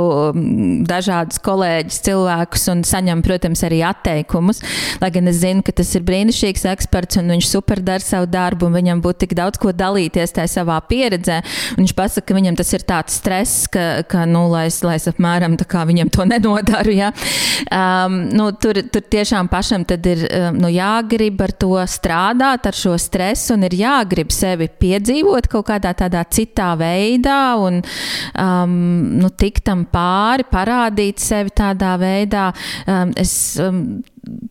dažādus 0.88 1.40
kolēģus, 1.44 2.00
cilvēkus 2.06 2.68
un 2.74 2.84
saņemu 2.86 2.99
saņem, 3.00 3.24
protams, 3.24 3.64
arī 3.64 3.80
atteikumus. 3.86 4.60
Lai 5.00 5.10
gan 5.14 5.28
es 5.30 5.40
zinu, 5.40 5.64
ka 5.64 5.72
tas 5.72 5.90
ir 5.96 6.04
brīnišķīgs 6.06 6.66
eksperts 6.74 7.20
un 7.20 7.32
viņš 7.34 7.48
super 7.48 7.80
dara 7.84 8.04
savu 8.04 8.28
darbu 8.30 8.68
un 8.68 8.76
viņam 8.76 9.02
būtu 9.04 9.24
tik 9.24 9.36
daudz 9.38 9.60
ko 9.60 9.72
dalīties 9.72 10.36
tajā 10.36 10.50
savā 10.60 10.78
pieredzē. 10.88 11.40
Viņš 11.78 11.94
pasaka, 11.96 12.28
ka 12.28 12.36
viņam 12.36 12.58
tas 12.58 12.72
ir 12.76 12.84
tāds 12.88 13.16
stress, 13.20 13.66
ka, 13.72 14.02
ka 14.08 14.26
nu, 14.28 14.46
lai, 14.52 14.66
es, 14.70 14.80
lai 14.84 14.98
es 15.00 15.08
apmēram 15.10 15.56
tā 15.60 15.66
kā 15.70 15.84
viņam 15.88 16.12
to 16.12 16.26
nenodaru. 16.32 16.94
Ja? 16.96 17.12
Um, 17.70 18.22
nu, 18.34 18.50
tur, 18.60 18.82
tur 18.92 19.04
tiešām 19.04 19.48
pašam 19.50 19.86
ir 19.90 20.26
um, 20.26 20.60
nu, 20.60 20.70
jāgrib 20.72 21.40
ar 21.44 21.54
to 21.56 21.72
strādāt, 21.90 22.68
ar 22.68 22.76
šo 22.76 22.96
stresu 23.00 23.56
un 23.56 23.66
ir 23.68 23.76
jāgrib 23.80 24.32
sevi 24.34 24.68
piedzīvot 24.80 25.48
kaut 25.50 25.68
kādā 25.70 25.94
tādā 25.96 26.22
citā 26.30 26.72
veidā 26.78 27.40
un 27.60 27.80
um, 27.80 28.76
nu, 29.20 29.30
tikt 29.30 29.64
tam 29.68 29.86
pāri, 29.90 30.46
parādīt 30.50 31.20
sevi 31.22 31.52
tādā 31.56 31.94
veidā. 32.00 32.50
Um, 32.90 33.12
es 33.20 33.32
um, 33.62 34.00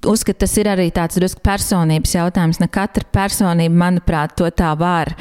uzskatu, 0.08 0.46
tas 0.46 0.54
ir 0.62 0.70
arī 0.72 0.88
tāds 0.96 1.20
drusku 1.20 1.44
personības 1.44 2.14
jautājums. 2.16 2.62
Ne 2.62 2.70
katra 2.72 3.04
personība, 3.12 3.76
manuprāt, 3.84 4.38
to 4.40 4.48
tā 4.56 4.72
var. 4.80 5.12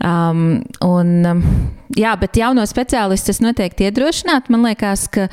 Um, 0.00 0.62
un, 0.84 1.12
um, 1.28 1.42
jā, 1.98 2.12
bet 2.18 2.38
jauno 2.38 2.64
speciālistu 2.68 3.32
es 3.32 3.40
noteikti 3.42 3.88
iedrošinātu. 3.88 4.52
Man 4.54 4.64
liekas, 4.66 5.06
ka 5.12 5.26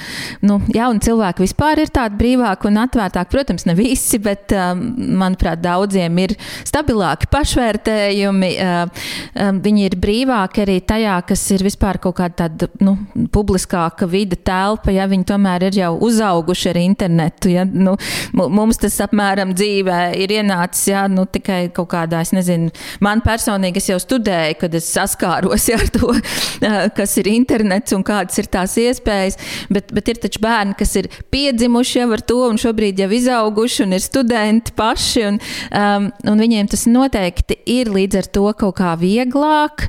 nu, 0.45 0.59
jauni 0.73 1.01
cilvēki 1.03 1.43
vispār 1.45 1.81
ir 1.83 1.91
tādi 1.93 2.19
brīvāki 2.19 2.69
un 2.69 2.79
atvērtāki. 2.83 3.31
Protams, 3.31 3.65
ne 3.69 3.75
visi, 3.77 4.19
bet 4.21 4.53
um, 4.55 4.83
manuprāt, 5.21 5.61
daudziem 5.63 6.19
ir 6.23 6.35
stabilāki 6.67 7.29
pašvērtējumi. 7.31 8.51
Uh, 8.61 9.07
um, 9.47 9.61
viņi 9.63 9.87
ir 9.89 9.97
brīvāki 10.01 10.65
arī 10.65 10.77
tajā, 10.87 11.17
kas 11.29 11.45
ir 11.55 11.65
vispār 11.65 12.01
kaut 12.03 12.17
kāda 12.19 12.45
tāda 12.45 12.69
nu, 12.83 12.95
publiskāka 13.33 14.09
vide, 14.09 14.37
telpa. 14.39 14.93
Ja 14.93 15.07
viņi 15.11 15.27
tomēr 15.31 15.67
ir 15.69 15.79
jau 15.81 15.93
uzauguši 16.09 16.71
ar 16.73 16.81
internetu. 16.81 17.51
Ja, 17.53 17.65
nu, 17.65 17.97
mums 18.37 18.81
tas 18.81 18.99
apmēram 19.05 19.55
dzīvē 19.57 20.01
ir 20.21 20.35
ienācis 20.37 20.91
jā, 20.93 21.05
nu, 21.11 21.25
tikai 21.29 21.63
kaut 21.75 21.91
kādā, 21.93 22.21
es 22.25 22.33
nezinu, 22.35 22.71
man 23.03 23.23
personīgi 23.25 23.81
es 23.81 23.89
jau 23.91 23.99
studēju, 24.01 24.59
kad 24.61 24.75
es 24.77 24.89
saskāros 24.93 25.67
jā, 25.71 25.79
ar 25.81 25.91
to 25.93 26.13
kas 26.97 27.17
ir 27.21 27.31
internets 27.31 27.95
un 27.95 28.05
kādas 28.07 28.39
ir 28.41 28.49
tās 28.51 28.77
iespējas. 28.81 29.39
Bet, 29.71 29.91
bet 29.95 30.13
ir 30.13 30.21
taču 30.23 30.43
bērni, 30.43 30.77
kas 30.79 30.95
ir 30.99 31.09
piedzimuši 31.33 32.01
jau 32.01 32.09
ar 32.15 32.25
to 32.33 32.39
un 32.47 32.61
šobrīd 32.61 33.01
jau 33.03 33.09
izauguši 33.17 33.85
un 33.85 33.97
ir 33.97 34.05
studenti 34.05 34.75
paši. 34.77 35.27
Un, 35.31 35.41
um, 35.81 36.09
un 36.31 36.45
viņiem 36.45 36.71
tas 36.71 36.87
noteikti 36.89 37.61
ir 37.69 37.91
līdz 37.93 38.23
ar 38.23 38.31
to 38.37 38.47
kaut 38.57 38.79
kā 38.81 38.95
vieglāk. 38.99 39.87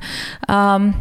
Um, 0.49 0.93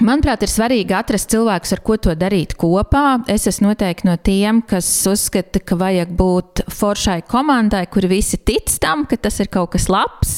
Manuprāt, 0.00 0.40
ir 0.40 0.48
svarīgi 0.48 0.94
atrast 0.96 1.28
cilvēkus, 1.34 1.74
ar 1.76 1.80
ko 1.84 1.98
to 2.00 2.14
darīt 2.16 2.54
kopā. 2.56 3.20
Es 3.28 3.44
esmu 3.50 3.68
noteikti 3.68 4.06
no 4.08 4.14
tiem, 4.16 4.62
kas 4.64 4.86
uzskata, 5.10 5.60
ka 5.60 5.76
vajag 5.76 6.14
būt 6.16 6.62
foršai 6.72 7.18
komandai, 7.28 7.84
kur 7.92 8.06
visi 8.08 8.40
tic 8.40 8.72
tam, 8.80 9.04
ka 9.04 9.18
tas 9.20 9.36
ir 9.44 9.50
kaut 9.52 9.74
kas 9.74 9.90
labs. 9.92 10.32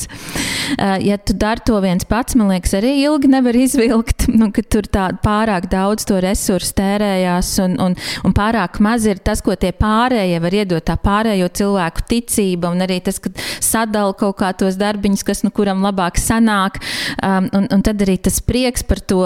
Eh, 0.74 1.06
ja 1.06 1.18
tu 1.22 1.36
dari 1.38 1.62
to 1.62 1.78
viens 1.84 2.02
pats, 2.08 2.34
man 2.34 2.50
liekas, 2.50 2.74
arī 2.80 2.96
ilgi 3.04 3.30
nevar 3.30 3.54
izvilkt, 3.54 4.26
nu, 4.40 4.50
ka 4.54 4.64
tur 4.66 4.88
pārāk 5.22 5.68
daudz 5.70 6.08
to 6.08 6.18
resursu 6.24 6.74
tērējās 6.80 7.52
un, 7.62 7.78
un, 7.84 7.96
un 8.26 8.34
pārāk 8.34 8.80
maz 8.82 9.06
ir 9.06 9.22
tas, 9.22 9.42
ko 9.44 9.54
tie 9.54 9.70
pārējie 9.76 10.42
var 10.42 10.58
iedot, 10.58 10.84
tā 10.84 10.98
pārējo 10.98 11.46
cilvēku 11.60 12.06
ticība 12.10 12.72
un 12.74 12.82
arī 12.84 12.98
tas, 13.06 13.22
ka 13.22 13.30
sadala 13.62 14.16
kaut 14.18 14.40
kā 14.42 14.50
tos 14.56 14.80
darbiņus, 14.80 15.24
kas 15.26 15.44
nu 15.46 15.54
kuram 15.54 15.84
labāk 15.86 16.18
sanāk. 16.18 16.82
Um, 17.22 17.46
un, 17.54 17.70
un 17.70 17.86
tad 17.86 18.02
arī 18.02 18.18
tas 18.24 18.40
prieks 18.42 18.82
par 18.82 18.98
to 19.04 19.22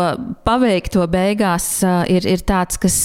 paveikto 0.46 1.04
beigās 1.10 1.66
ir, 2.10 2.26
ir 2.28 2.42
tāds, 2.46 2.78
kas 2.80 2.96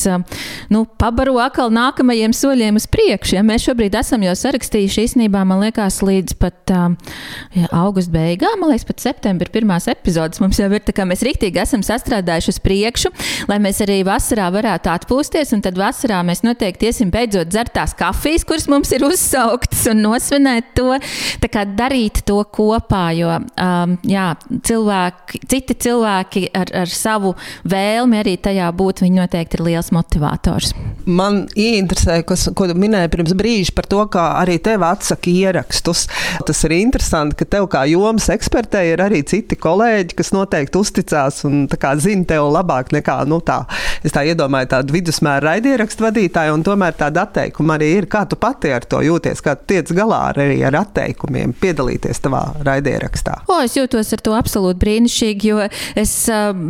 nu, 0.74 0.84
pabaro 1.00 1.38
atkal 1.44 1.72
nākamajiem 1.74 2.34
soļiem 2.36 2.80
uz 2.80 2.88
priekšu. 2.92 3.38
Ja 3.38 3.44
mēs 3.46 3.66
šobrīd 3.68 3.96
esam 4.00 4.24
jau 4.26 4.36
sarakstījuši 4.38 5.08
īstenībā, 5.08 5.44
man 5.48 5.64
liekas, 5.64 6.02
līdz 6.06 6.38
pat 6.42 6.74
ja, 6.74 7.70
augusta 7.72 8.14
beigām, 8.14 8.60
man 8.62 8.74
liekas, 8.74 8.88
pat 8.90 9.04
septembra 9.04 9.52
pirmās 9.54 9.88
epizodes 9.92 10.42
mums 10.44 10.60
jau 10.62 10.70
ir 10.72 10.84
tā, 10.86 10.96
kā 10.96 11.06
mēs 11.08 11.24
rīktīgi 11.26 11.62
esam 11.64 11.84
sastrādājuši 11.86 12.54
uz 12.54 12.60
priekšu, 12.64 13.14
lai 13.52 13.60
mēs 13.64 13.82
arī 13.86 14.02
vasarā 14.08 14.50
varētu 14.54 14.92
atpūsties, 14.94 15.54
un 15.56 15.64
tad 15.66 15.80
vasarā 15.80 16.22
mēs 16.26 16.44
noteikti 16.46 16.90
iesim 16.90 17.12
beidzot 17.14 17.52
dzert 17.52 17.74
tās 17.76 17.96
kafijas, 17.98 18.46
kuras 18.48 18.68
mums 18.72 18.94
ir 18.96 19.06
uzsauktas, 19.08 19.86
un 19.92 20.04
nosvinēt 20.06 20.74
to, 20.78 20.98
tā 21.44 21.52
kā 21.52 21.66
darīt 21.70 22.24
to 22.28 22.40
kopā, 22.54 23.06
jo 23.18 23.32
um, 23.34 23.98
jā, 24.08 24.30
cilvēki, 24.68 25.44
citi 25.52 25.78
cilvēki 25.88 26.46
ar, 26.58 26.74
ar 26.84 26.94
savu 27.04 27.34
vēlmi 27.70 28.20
arī 28.22 28.38
tajā 28.42 28.70
būt, 28.76 29.04
viņi 29.06 29.22
noteikti 29.22 29.60
ir 29.60 29.66
liels 29.68 29.92
motivators. 29.96 30.74
Man 31.06 31.44
interesē, 31.60 32.22
kas, 32.28 32.48
ko 32.56 32.68
tu 32.70 32.76
minēji 32.80 33.12
pirms 33.14 33.34
brīža 33.38 33.76
par 33.76 33.88
to, 33.92 34.04
kā 34.14 34.26
arī 34.40 34.58
tev 34.64 34.86
atsaka 34.88 35.32
ierakstus. 35.32 36.06
Tas 36.48 36.64
ir 36.68 36.78
interesanti, 36.78 37.38
ka 37.40 37.48
tev 37.58 37.68
kā 37.72 37.84
jomas 37.92 38.30
ekspertei 38.34 38.94
ir 38.94 39.04
arī 39.04 39.24
citi 39.28 39.58
kolēģi, 39.60 40.16
kas 40.20 40.32
noteikti 40.36 40.80
uzticās 40.80 41.44
un 41.48 41.66
zina 42.04 42.28
tev 42.30 42.48
labāk 42.54 42.94
nekā 42.96 43.18
nu, 43.28 43.42
tā. 43.44 43.64
Es 44.04 44.16
tā 44.16 44.24
iedomāju, 44.28 44.70
tādu 44.72 44.96
vidusmēra 44.96 45.54
raidierakstu 45.54 46.08
vadītāju, 46.08 46.56
un 46.58 46.64
tomēr 46.66 46.96
tāda 46.98 47.28
atteikuma 47.28 47.78
arī 47.78 47.92
ir. 48.00 48.10
Kā 48.12 48.24
tu 48.30 48.38
pati 48.40 48.72
ar 48.74 48.86
to 48.88 49.02
jūties, 49.04 49.44
kā 49.44 49.56
tu 49.60 49.74
tiec 49.74 49.92
galā 49.96 50.22
arī 50.32 50.60
ar 50.68 50.78
atteikumiem 50.84 51.56
piedalīties 51.60 52.24
tavā 52.24 52.44
raidierakstā? 52.66 53.44
O, 53.52 53.60
es 53.66 53.78
jūtos 53.78 54.14
ar 54.16 54.24
to 54.24 54.36
absolūti 54.38 54.82
brīnišķīgi, 54.84 55.52
jo 55.52 55.68
es 56.00 56.16
um, 56.32 56.64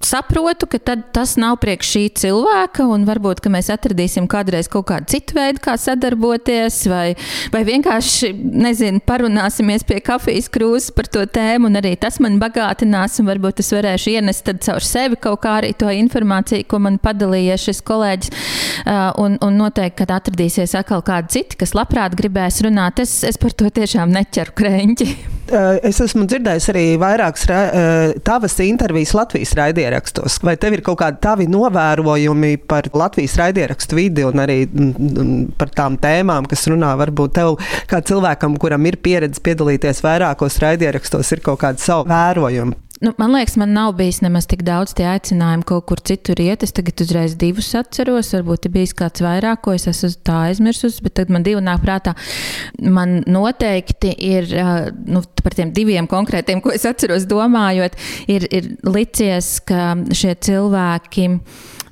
saprotu, 0.00 0.66
ka 0.66 0.78
tas 1.12 1.34
nav 1.40 1.58
priekš 1.60 1.90
šī 1.94 2.02
cilvēka, 2.22 2.86
un 2.88 3.04
varbūt 3.08 3.44
mēs 3.52 3.68
atradīsim 3.72 4.26
kādreiz 4.30 4.68
kaut 4.72 4.88
kādu 4.88 5.10
citu 5.12 5.36
veidu, 5.36 5.60
kā 5.64 5.76
sadarboties, 5.80 6.78
vai, 6.90 7.14
vai 7.52 7.62
vienkārši, 7.68 8.32
nezinu, 8.64 9.02
parunāsimies 9.06 9.84
pie 9.88 10.00
kafijas 10.04 10.48
krūzes 10.52 10.94
par 10.96 11.10
to 11.12 11.24
tēmu, 11.28 11.68
un 11.68 11.80
arī 11.80 11.94
tas 12.00 12.20
man 12.22 12.38
bagātinās, 12.40 13.18
un 13.20 13.28
varbūt 13.30 13.60
es 13.64 13.72
varēšu 13.76 14.14
ienest 14.16 14.52
caur 14.64 14.84
sevi 14.84 15.20
kaut 15.20 15.42
kā 15.44 15.58
arī 15.60 15.74
to 15.76 15.90
informāciju, 15.92 16.68
ko 16.70 16.80
man 16.82 17.00
padalīja 17.02 17.58
šis 17.60 17.82
kolēģis, 17.86 18.32
un, 19.20 19.36
un 19.36 19.60
noteikti, 19.60 19.98
kad 20.00 20.14
atradīsies 20.20 20.76
atkal 20.80 21.04
kādi 21.06 21.36
citi, 21.36 21.60
kas 21.60 21.76
labprāt 21.76 22.16
gribēs 22.18 22.62
runāt, 22.64 23.02
es, 23.04 23.20
es 23.26 23.40
par 23.40 23.52
to 23.56 23.68
tiešām 23.80 24.16
neķeru 24.16 24.56
krēņķi. 24.62 25.10
Es 25.50 25.98
esmu 26.02 26.26
dzirdējis 26.30 26.68
arī 26.70 26.84
vairākas 27.00 27.46
tavas 28.26 28.54
intervijas 28.62 29.14
Latvijas 29.18 29.54
raidierakstos. 29.58 30.38
Vai 30.46 30.54
tev 30.60 30.76
ir 30.76 30.82
kaut 30.86 31.00
kādi 31.00 31.18
tavi 31.24 31.48
novērojumi 31.50 32.52
par 32.70 32.86
Latvijas 32.94 33.34
raidierakstu 33.40 33.98
vidi 33.98 34.26
un 34.26 34.42
arī 34.44 34.60
par 35.58 35.72
tām 35.74 35.98
tēmām, 36.00 36.46
kas 36.50 36.68
runā? 36.70 36.92
Varbūt 37.00 37.34
tev, 37.40 37.56
kā 37.90 38.02
cilvēkam, 38.06 38.54
kuram 38.62 38.86
ir 38.90 39.00
pieredze 39.02 39.42
piedalīties 39.42 40.04
vairākos 40.06 40.60
raidierakstos, 40.62 41.34
ir 41.34 41.42
kaut 41.44 41.62
kādi 41.64 41.82
savi 41.82 42.10
vērojumi. 42.12 42.78
Nu, 43.00 43.14
man 43.16 43.32
liekas, 43.32 43.54
man 43.56 43.70
nav 43.72 43.94
bijis 43.96 44.18
nemaz 44.20 44.44
tik 44.44 44.60
daudz 44.66 44.92
tie 44.92 45.06
aicinājumi 45.08 45.64
kaut 45.64 45.86
kur 45.88 46.02
citur 46.04 46.36
iet. 46.44 46.66
Es 46.66 46.74
tagad 46.76 47.00
uzreiz 47.00 47.32
divus 47.40 47.70
atceros. 47.78 48.34
Varbūt 48.36 48.68
ir 48.68 48.74
bijis 48.74 48.92
kāds 48.98 49.24
vairāk, 49.24 49.62
ko 49.64 49.72
es 49.72 49.88
esmu 49.88 50.10
tā 50.28 50.36
aizmirsus, 50.50 50.98
bet 51.00 51.16
tad 51.16 51.32
man 51.32 51.46
divi 51.46 51.62
nāk 51.64 51.80
prātā. 51.80 52.12
Man 52.84 53.22
noteikti 53.24 54.12
ir 54.28 54.52
nu, 55.08 55.24
par 55.40 55.56
tiem 55.56 55.72
diviem 55.72 56.10
konkrētiem, 56.12 56.60
ko 56.60 56.74
es 56.76 56.84
atceros 56.84 57.24
domājot, 57.30 57.96
ir, 58.28 58.44
ir 58.52 58.74
licies, 58.84 59.54
ka 59.64 59.94
šie 60.12 60.36
cilvēki 60.50 61.30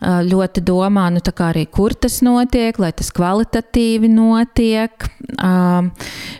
ļoti 0.00 0.62
domā, 0.62 1.08
nu, 1.10 1.22
arī, 1.48 1.66
kur 1.66 1.94
tas 1.94 2.20
notiek, 2.22 2.78
lai 2.78 2.92
tas 2.92 3.10
kvalitatīvi 3.14 4.10
notiek. 4.12 5.08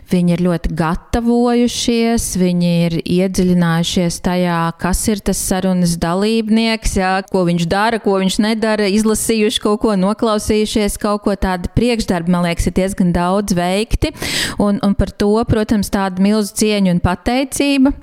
Viņi 0.09 0.33
ir 0.33 0.41
ļoti 0.41 0.71
gatavojušies, 0.73 2.23
viņi 2.41 2.71
ir 2.85 2.95
iedziļinājušies 3.03 4.19
tajā, 4.25 4.59
kas 4.81 5.03
ir 5.11 5.21
tas 5.21 5.37
sarunas 5.37 5.93
dalībnieks, 6.01 6.95
jā, 6.97 7.11
ko 7.29 7.43
viņš 7.45 7.67
dara, 7.69 7.99
ko 8.01 8.17
viņš 8.21 8.39
nedara, 8.41 8.87
izlasījuši 8.89 9.61
kaut 9.63 9.83
ko, 9.83 9.93
noklausījušies 9.99 10.97
kaut 11.01 11.25
ko 11.27 11.35
tādu 11.37 11.69
priekšdarbu, 11.75 12.33
man 12.33 12.47
liekas, 12.47 12.69
ir 12.71 12.77
diezgan 12.79 13.13
daudz 13.15 13.53
veikti. 13.57 14.13
Un, 14.59 14.79
un 14.85 14.95
par 14.97 15.11
to, 15.11 15.31
protams, 15.49 15.91
tāda 15.93 16.23
milzu 16.23 16.55
cieņa 16.59 16.95
un 16.95 17.03
pateicība. 17.03 17.93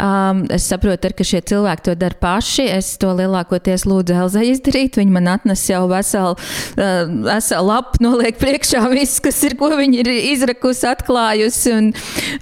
Um, 0.00 0.44
es 0.54 0.66
saprotu, 0.70 1.08
ar, 1.08 1.14
ka 1.16 1.26
šie 1.26 1.42
cilvēki 1.52 1.88
to 1.88 1.96
dara 1.98 2.18
paši. 2.20 2.66
Es 2.74 2.94
to 3.00 3.12
lielākoties 3.16 3.86
lūdzu 3.88 4.18
Elzai 4.24 4.48
izdarīt. 4.50 4.93
Viņa 5.00 5.14
man 5.14 5.30
atnes 5.36 5.64
jau 5.68 5.84
veselu, 5.90 6.34
uh, 6.34 7.14
veselu 7.30 7.70
lapu, 7.70 8.02
noliek 8.04 8.38
priekšā 8.40 8.84
viss, 8.92 9.22
kas 9.24 9.42
ir, 9.48 9.58
ko 9.60 9.72
viņi 9.74 10.04
ir 10.04 10.12
izrakusi, 10.34 10.86
atklājusi 10.90 11.74
un, 11.78 11.90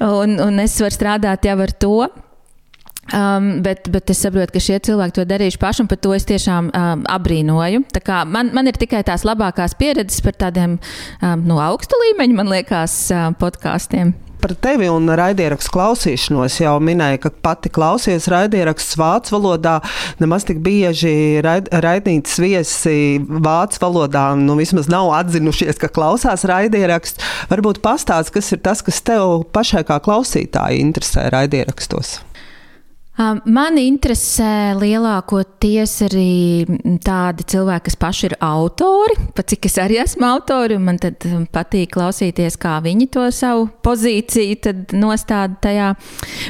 un, 0.00 0.36
un 0.48 0.60
es 0.62 0.78
varu 0.82 0.98
strādāt 0.98 1.48
jau 1.48 1.58
ar 1.64 1.74
to. 1.84 1.96
Um, 3.12 3.58
bet, 3.62 3.88
bet 3.90 4.08
es 4.14 4.20
saprotu, 4.22 4.54
ka 4.54 4.60
šie 4.62 4.78
cilvēki 4.86 5.16
to 5.16 5.24
darījuši 5.26 5.58
paši, 5.60 5.82
un 5.82 5.88
par 5.90 5.98
to 6.00 6.12
es 6.14 6.24
tiešām 6.28 6.70
um, 6.70 7.02
abrīnoju. 7.10 7.82
Man, 8.30 8.52
man 8.54 8.70
ir 8.70 8.78
tikai 8.78 9.02
tās 9.04 9.26
labākās 9.26 9.74
pieredzes 9.76 10.22
par 10.24 10.38
tādiem 10.38 10.78
um, 10.78 11.42
no 11.44 11.58
augsta 11.60 11.98
līmeņa, 12.06 12.38
man 12.38 12.52
liekas, 12.54 12.94
uh, 13.10 13.32
podkāstiem. 13.42 14.14
Par 14.42 14.54
tevi 14.58 14.88
un 14.90 15.06
raidierakstu 15.16 15.70
klausīšanos 15.76 16.58
jau 16.64 16.74
minēji, 16.82 17.20
ka 17.22 17.30
pati 17.46 17.70
klausies 17.72 18.26
raidieraksts 18.32 18.98
vācu 18.98 19.36
valodā. 19.36 19.76
Nemaz 20.22 20.46
tik 20.48 20.58
bieži 20.64 21.40
raid, 21.44 21.70
raidnīcas 21.84 22.40
viesi 22.42 22.96
vācu 23.22 23.82
valodā 23.84 24.26
nu, 24.40 24.58
vismaz 24.58 24.90
nav 24.92 25.12
atzinušies, 25.20 25.78
ka 25.78 25.92
klausās 25.92 26.46
raidieraksts. 26.48 27.22
Varbūt 27.52 27.82
pastāst, 27.84 28.34
kas 28.34 28.50
ir 28.54 28.62
tas, 28.66 28.82
kas 28.82 29.00
tev 29.06 29.46
pašai 29.54 29.86
kā 29.86 30.02
klausītāji 30.02 30.82
interesē 30.82 31.28
raidierakstos. 31.32 32.18
Mani 33.20 33.82
interesē 33.90 34.72
lielākoties 34.80 35.92
arī 36.06 36.64
tādi 37.04 37.44
cilvēki, 37.52 37.84
kas 37.90 37.98
paši 38.00 38.24
ir 38.30 38.34
autori, 38.40 39.18
pat 39.36 39.52
cik 39.52 39.68
es 39.68 39.76
arī 39.82 39.98
esmu 40.00 40.24
autori, 40.30 40.78
man 40.80 40.96
patīk 41.52 41.92
klausīties, 41.92 42.56
kā 42.56 42.78
viņi 42.82 43.10
to 43.12 43.26
savu 43.36 43.68
pozīciju 43.84 44.72
nostāda 44.96 45.60
tajā. 45.68 45.90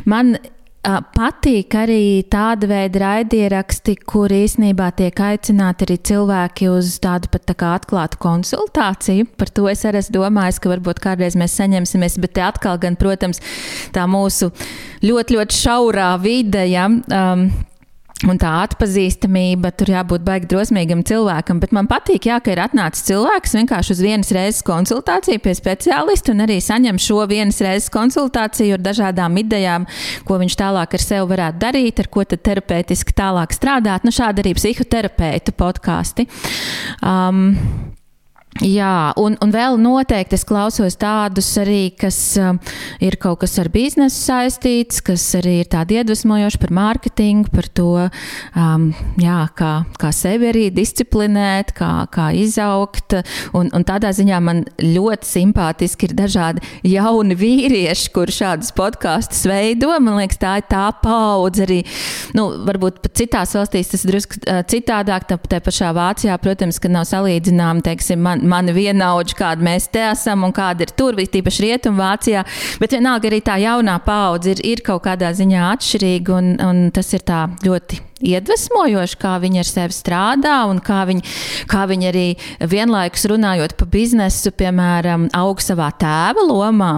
Man 0.07 0.37
Patīk 0.83 1.77
arī 1.79 2.25
tāda 2.27 2.67
veida 2.67 2.99
raidieraksti, 3.05 3.95
kur 4.03 4.33
īsnībā 4.35 4.89
tiek 4.99 5.21
aicināti 5.23 5.87
arī 5.87 5.97
cilvēki 6.11 6.67
uz 6.73 6.97
tādu 7.05 7.31
pat 7.31 7.45
tā 7.47 7.55
kā 7.55 7.69
atklātu 7.79 8.19
konsultāciju. 8.25 9.29
Par 9.39 9.53
to 9.55 9.69
es 9.71 9.85
arī 9.87 10.01
esmu 10.03 10.17
domājis, 10.17 10.59
ka 10.59 10.73
varbūt 10.73 10.99
kādreiz 11.05 11.39
mēs 11.39 11.55
saņemsimies, 11.61 12.19
bet 12.25 12.35
te 12.35 12.43
atkal 12.43 12.83
gan, 12.83 12.99
protams, 12.99 13.39
tā 13.95 14.09
mūsu 14.11 14.51
ļoti, 15.07 15.39
ļoti 15.39 15.61
šaurā 15.61 16.17
vide, 16.25 16.67
ja, 16.73 16.89
um, 16.91 17.47
Un 18.31 18.39
tā 18.39 18.51
atpazīstamība, 18.63 19.73
tur 19.75 19.91
jābūt 19.91 20.23
baigi 20.27 20.47
drosmīgam 20.53 21.01
cilvēkam. 21.07 21.59
Bet 21.63 21.73
man 21.75 21.89
patīk, 21.91 22.29
jā, 22.31 22.39
ka 22.45 22.53
ir 22.55 22.61
atnācis 22.63 23.07
cilvēks 23.09 23.57
vienkārši 23.59 23.97
uz 23.97 24.03
vienas 24.05 24.31
reizes 24.35 24.63
konsultāciju 24.67 25.43
pie 25.43 25.55
speciālista 25.59 26.31
un 26.35 26.45
arī 26.45 26.61
saņem 26.63 27.01
šo 27.03 27.25
vienas 27.31 27.59
reizes 27.65 27.91
konsultāciju 27.95 28.79
ar 28.79 28.85
dažādām 28.85 29.41
idejām, 29.43 29.89
ko 30.29 30.39
viņš 30.43 30.59
tālāk 30.61 30.95
ar 30.95 31.03
sevi 31.03 31.33
varētu 31.35 31.63
darīt, 31.65 32.05
ar 32.05 32.11
ko 32.15 32.27
tad 32.29 32.45
terapeitiski 32.47 33.17
tālāk 33.19 33.57
strādāt. 33.57 34.07
Nu, 34.07 34.15
šādi 34.15 34.45
arī 34.45 34.55
psihoterapeitu 34.61 35.57
podkāsti. 35.59 36.29
Um, 37.03 37.57
Jā, 38.61 39.15
un, 39.17 39.33
un 39.41 39.49
vēl 39.49 39.79
noteikti 39.81 40.37
es 40.37 40.43
klausos 40.45 40.99
tādus 41.01 41.47
arī, 41.57 41.95
kas 41.97 42.17
um, 42.37 42.59
ir 43.01 43.17
kaut 43.21 43.41
kas 43.41 43.55
ar 43.63 43.71
biznesu 43.73 44.19
saistīts, 44.27 45.01
kas 45.01 45.25
arī 45.39 45.63
ir 45.63 45.71
tādi 45.73 45.97
iedvesmojoši 45.97 46.61
par 46.61 46.75
mārketingu, 46.77 47.49
par 47.49 47.71
to, 47.73 47.87
um, 48.53 48.85
jā, 49.17 49.39
kā, 49.57 49.71
kā 49.97 50.11
sevi 50.13 50.51
arī 50.51 50.67
disciplinēt, 50.75 51.73
kā, 51.79 52.05
kā 52.13 52.27
izaugt. 52.37 53.17
Un, 53.57 53.71
un 53.73 53.87
tādā 53.89 54.11
ziņā 54.13 54.43
man 54.45 54.61
ļoti 54.83 55.31
simpātiski 55.31 56.11
ir 56.11 56.15
dažādi 56.21 56.61
jauni 56.93 57.39
vīrieši, 57.41 58.13
kur 58.13 58.29
šādus 58.29 58.75
podkāstus 58.77 59.49
veido. 59.49 59.95
Man 59.97 60.21
liekas, 60.21 60.43
tā 60.45 60.59
ir 60.61 60.69
tā 60.69 60.85
paudze 61.01 61.65
arī, 61.65 61.81
nu, 62.37 62.51
varbūt 62.69 63.15
citās 63.17 63.57
valstīs 63.57 63.95
tas 63.97 64.07
drusku 64.13 64.45
uh, 64.45 64.61
citādāk, 64.69 65.25
tā, 65.33 65.41
tā 65.41 65.65
pašā 65.65 65.97
Vācijā, 65.97 66.37
protams, 66.45 66.83
ka 66.83 66.93
nav 66.93 67.09
salīdzināma, 67.09 67.89
teiksim, 67.89 68.21
man 68.21 68.42
mani 68.43 68.75
vienaudži, 68.77 69.37
kāda 69.39 69.65
mēs 69.65 69.89
te 69.93 70.05
esam 70.11 70.47
un 70.47 70.55
kāda 70.55 70.87
ir 70.87 70.95
tur, 70.97 71.17
tīpaši 71.17 71.67
Rietumvācijā. 71.67 72.45
Bet 72.83 72.97
vienalga 72.97 73.31
arī 73.31 73.43
tā 73.45 73.59
jaunā 73.63 73.99
paudze 74.05 74.57
ir, 74.57 74.65
ir 74.75 74.87
kaut 74.87 75.05
kādā 75.07 75.33
ziņā 75.37 75.67
atšķirīga, 75.73 76.39
un, 76.39 76.57
un 76.63 76.89
tas 76.95 77.13
ir 77.17 77.27
tā 77.27 77.47
ļoti 77.65 78.12
iedvesmojoši, 78.23 79.19
kā 79.21 79.37
viņi 79.43 79.63
ar 79.63 79.69
sevi 79.69 79.97
strādā 79.97 80.57
un 80.71 80.81
kā 80.85 81.03
viņi, 81.09 81.25
kā 81.71 81.85
viņi 81.91 82.09
arī 82.11 82.27
vienlaikus 82.71 83.27
runājot 83.31 83.77
par 83.79 83.91
biznesu, 83.93 84.53
piemēram, 84.57 85.29
aug 85.37 85.63
savā 85.63 85.91
tēva 86.01 86.47
lomā. 86.49 86.93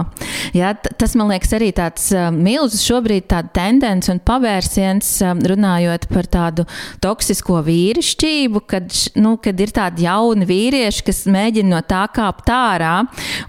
Ja, 0.55 0.73
tas 0.73 1.15
man 1.17 1.31
liekas 1.33 1.55
arī 1.57 1.71
tāds 1.75 2.09
milzīgs 2.35 2.85
šobrīd 2.85 3.27
tāda 3.31 3.51
tendence 3.55 4.11
un 4.13 4.21
pavērsiens 4.23 5.11
runājot 5.49 6.07
par 6.11 6.29
tādu 6.31 6.65
toksisko 7.03 7.61
vīrišķību, 7.65 8.61
kad, 8.69 8.89
nu, 9.19 9.35
kad 9.41 9.59
ir 9.61 9.73
tādi 9.75 10.05
jauni 10.05 10.47
vīrieši, 10.49 11.05
kas 11.09 11.23
mēģina 11.31 11.71
no 11.75 11.81
tā 11.85 12.05
kāpt 12.13 12.51
ārā 12.53 12.93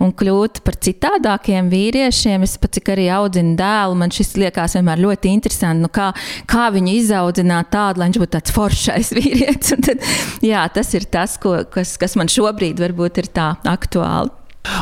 un 0.03 0.13
kļūt 0.17 0.63
par 0.67 0.79
citādākiem 0.83 1.71
vīriešiem. 1.73 2.45
Es 2.47 2.57
pat 2.61 2.77
cik 2.77 2.93
arī 2.95 3.09
audzinu 3.13 3.57
dēlu, 3.59 3.97
man 3.99 4.13
šis 4.15 4.35
liekas 4.41 4.77
vienmēr 4.79 5.03
ļoti 5.05 5.33
interesanti, 5.37 5.85
nu, 5.85 5.93
kā, 5.93 6.11
kā 6.51 6.69
viņu 6.75 6.95
izaudzināt 7.01 7.66
tādu, 7.73 8.01
lai 8.01 8.11
viņš 8.11 8.23
būtu 8.23 8.35
tāds 8.39 8.57
foršais 8.57 9.13
vīrietis. 9.19 9.77
Tad, 9.87 10.09
jā, 10.45 10.65
tas 10.73 10.93
ir 10.99 11.07
tas, 11.11 11.37
ko, 11.43 11.59
kas, 11.73 11.97
kas 12.01 12.19
man 12.19 12.33
šobrīd 12.33 12.83
varbūt 12.83 13.23
ir 13.23 13.31
tā 13.37 13.55
aktuāli. 13.67 14.35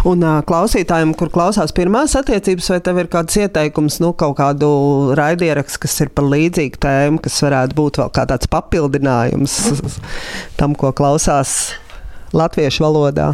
Un 0.08 0.24
klausītājiem, 0.48 1.12
kur 1.18 1.28
klausās 1.32 1.74
pirmās 1.76 2.14
attiecības, 2.16 2.70
vai 2.72 2.78
tev 2.84 3.00
ir 3.02 3.10
kāds 3.12 3.36
ieteikums, 3.36 3.98
nu, 4.00 4.14
kaut 4.16 4.38
kādu 4.38 4.68
raidierakstu, 5.18 5.82
kas 5.84 5.98
ir 6.04 6.12
par 6.16 6.28
līdzīgu 6.32 6.80
tēmu, 6.80 7.20
kas 7.24 7.36
varētu 7.44 7.76
būt 7.78 8.00
vēl 8.00 8.12
kā 8.16 8.24
tāds 8.30 8.48
papildinājums 8.52 9.58
tam, 10.60 10.76
ko 10.78 10.92
klausās 10.96 11.74
latviešu 12.36 12.84
valodā? 12.84 13.30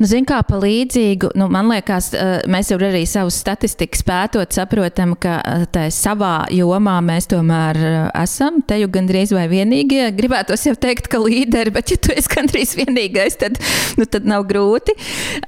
Nu, 0.00 0.08
Ziniet, 0.10 0.28
kā 0.30 0.40
palīdzīgu, 0.48 1.32
nu, 1.38 1.48
man 1.52 1.68
liekas, 1.72 2.10
eh, 2.16 2.32
mēs 2.50 2.72
jau 2.72 2.78
arī 2.80 3.04
savus 3.08 3.38
statistikas 3.42 4.04
pētot, 4.06 4.54
saprotam, 4.56 5.14
ka 5.20 5.38
eh, 5.42 5.90
savā 5.94 6.46
jomā 6.54 6.98
mēs 7.04 7.28
tomēr 7.30 7.80
eh, 7.80 8.00
esam 8.22 8.62
te 8.66 8.80
jau 8.82 8.90
gandrīz 8.94 9.34
vai 9.36 9.46
vienīgie. 9.52 10.08
Gribētos 10.16 10.66
jau 10.68 10.74
teikt, 10.78 11.08
ka 11.12 11.22
līderi, 11.22 11.74
bet 11.74 11.94
ja 11.94 12.00
tu 12.00 12.14
esi 12.14 12.32
gandrīz 12.32 12.74
vienīgais, 12.80 13.38
tad, 13.40 13.60
nu, 14.00 14.08
tad 14.10 14.28
nav 14.28 14.46
grūti. 14.50 14.96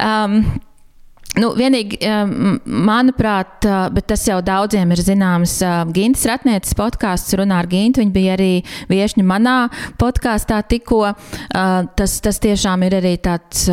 Um, 0.01 0.42
Nu, 1.37 1.51
vienīgi, 1.53 1.99
manuprāt, 2.64 3.66
bet 3.92 4.07
tas 4.09 4.22
jau 4.25 4.38
daudziem 4.44 4.94
ir 4.94 5.03
zināms, 5.05 5.59
Gintas 5.92 6.25
Ratnieces 6.31 6.77
podkāsts 6.79 7.37
runā 7.37 7.59
ar 7.61 7.68
Gintu. 7.68 8.01
Viņa 8.01 8.14
bija 8.14 8.37
arī 8.38 8.53
viešņa 8.88 9.25
manā 9.27 9.57
podkāstā 10.01 10.62
tikko. 10.70 11.03
Tas, 11.53 12.16
tas 12.25 12.40
tiešām 12.40 12.87
ir 12.88 12.96
arī 13.03 13.16
tāds, 13.20 13.66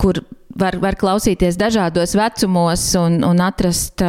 kur 0.00 0.24
var, 0.58 0.76
var 0.82 0.96
klausīties 0.98 1.58
dažādos 1.60 2.14
vecumos 2.18 2.86
un, 2.98 3.20
un 3.26 3.42
atrast 3.44 4.02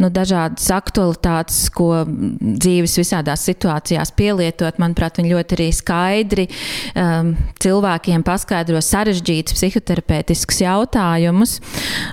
nu, 0.00 0.10
dažādas 0.12 0.68
aktualitātes, 0.74 1.64
ko 1.74 2.04
dzīves 2.06 2.96
visādās 3.00 3.44
situācijās 3.48 4.14
pielietot. 4.18 4.80
Manuprāt, 4.82 5.20
viņi 5.20 5.34
ļoti 5.34 5.58
arī 5.58 5.68
skaidri 5.76 6.48
um, 6.48 7.34
cilvēkiem 7.62 8.24
paskaidro 8.26 8.82
sarežģītus 8.84 9.58
psihoterapeitiskus 9.58 10.62
jautājumus. 10.64 11.58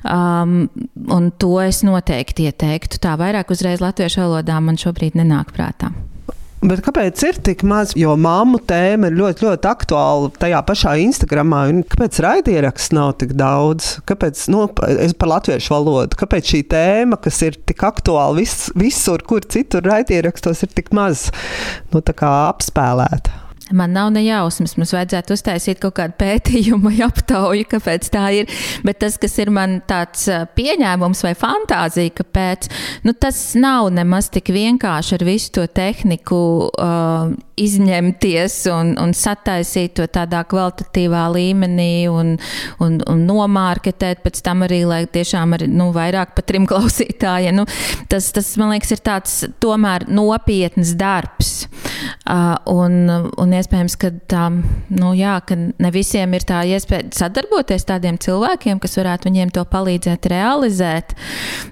Um, 0.03 0.62
un 1.10 1.32
to 1.39 1.55
es 1.63 1.84
noteikti 1.88 2.49
ieteiktu. 2.49 3.01
Tā 3.03 3.15
vairāk 3.19 3.53
uzreiz 3.53 3.84
latviešu 3.84 4.25
valodā 4.25 4.62
man 4.63 4.79
šobrīd 4.79 5.19
nenāk 5.19 5.53
prātā. 5.55 5.93
Bet 6.60 6.82
kāpēc 6.84 7.22
ir 7.24 7.38
tik 7.39 7.62
maz? 7.63 7.93
Jo 7.95 8.17
māmu 8.19 8.60
tēma 8.67 9.08
ir 9.08 9.15
ļoti, 9.15 9.45
ļoti 9.48 9.69
aktuāla 9.69 10.32
tajā 10.41 10.60
pašā 10.67 10.95
Instagramā. 11.06 11.62
Kāpēc 11.88 12.19
raidieraksts 12.26 12.91
nav 12.98 13.13
tik 13.22 13.32
daudz? 13.39 13.93
Kāpēc, 14.10 14.41
nu, 14.52 14.65
es 15.00 15.15
par 15.15 15.32
latviešu 15.38 15.72
valodu, 15.78 16.19
kāpēc 16.19 16.52
šī 16.52 16.63
tēma, 16.74 17.22
kas 17.24 17.39
ir 17.48 17.56
tik 17.63 17.86
aktuāla 17.88 18.36
vis, 18.41 18.67
visur, 18.76 19.24
kur 19.24 19.48
citur 19.48 19.88
raidierakstos, 19.88 20.65
ir 20.67 20.76
tik 20.76 20.91
maz 20.95 21.30
nu, 21.93 22.04
apspēlēta? 22.04 23.48
Man 23.71 23.93
nav 23.93 24.10
ne 24.13 24.23
jausmas, 24.25 24.75
mums 24.79 24.93
vajadzētu 24.95 25.36
uztaisīt 25.36 25.82
kaut 25.84 25.97
kādu 25.99 26.15
pētījumu 26.19 26.93
aptauju, 27.05 27.67
kāpēc 27.69 28.10
tā 28.13 28.25
ir. 28.41 28.53
Bet 28.86 29.01
tas, 29.03 29.19
kas 29.21 29.38
ir 29.41 29.51
man 29.53 29.79
tāds 29.89 30.25
pieņēmums 30.58 31.21
vai 31.25 31.36
fantāzija, 31.38 32.15
kāpēc, 32.17 32.69
nu, 33.05 33.13
tas 33.13 33.41
nav 33.60 33.91
nemaz 33.93 34.32
tik 34.34 34.49
vienkārši 34.55 35.19
ar 35.19 35.27
visu 35.27 35.53
to 35.60 35.67
tehniku 35.69 36.41
uh, 36.69 37.36
izņemties 37.60 38.55
un, 38.73 38.93
un 39.01 39.13
sataisīt 39.17 39.97
to 39.99 40.08
tādā 40.12 40.41
kvalitatīvā 40.49 41.25
līmenī 41.36 42.08
un, 42.12 42.36
un, 42.84 42.97
un 43.10 43.23
nomārketēt 43.27 44.23
pēc 44.23 44.41
tam 44.45 44.63
arī, 44.67 44.82
lai 44.89 45.01
tiešām 45.12 45.58
arī, 45.58 45.69
nu, 45.71 45.89
vairāk 45.95 46.34
pat 46.38 46.49
trim 46.49 46.67
klausītājiem. 46.71 47.62
Nu, 47.62 47.67
tas, 48.12 48.32
tas, 48.36 48.51
man 48.62 48.73
liekas, 48.73 48.95
ir 48.95 49.03
tāds 49.05 49.38
tomēr 49.62 50.08
nopietns 50.10 50.95
darbs. 50.99 51.53
Uh, 52.29 52.55
un, 52.71 52.99
un 53.38 53.55
iespējams, 53.60 53.95
ka, 54.00 54.12
tā, 54.32 54.45
nu, 54.89 55.12
jā, 55.17 55.36
ka 55.45 55.58
ne 55.58 55.91
visiem 55.93 56.34
ir 56.38 56.45
tā 56.48 56.62
iespēja 56.67 57.10
sadarboties 57.15 57.88
tādiem 57.88 58.17
cilvēkiem, 58.22 58.80
kas 58.82 58.98
varētu 59.00 59.30
viņiem 59.30 59.54
to 59.56 59.63
palīdzēt 59.69 60.30
realizēt. 60.32 61.15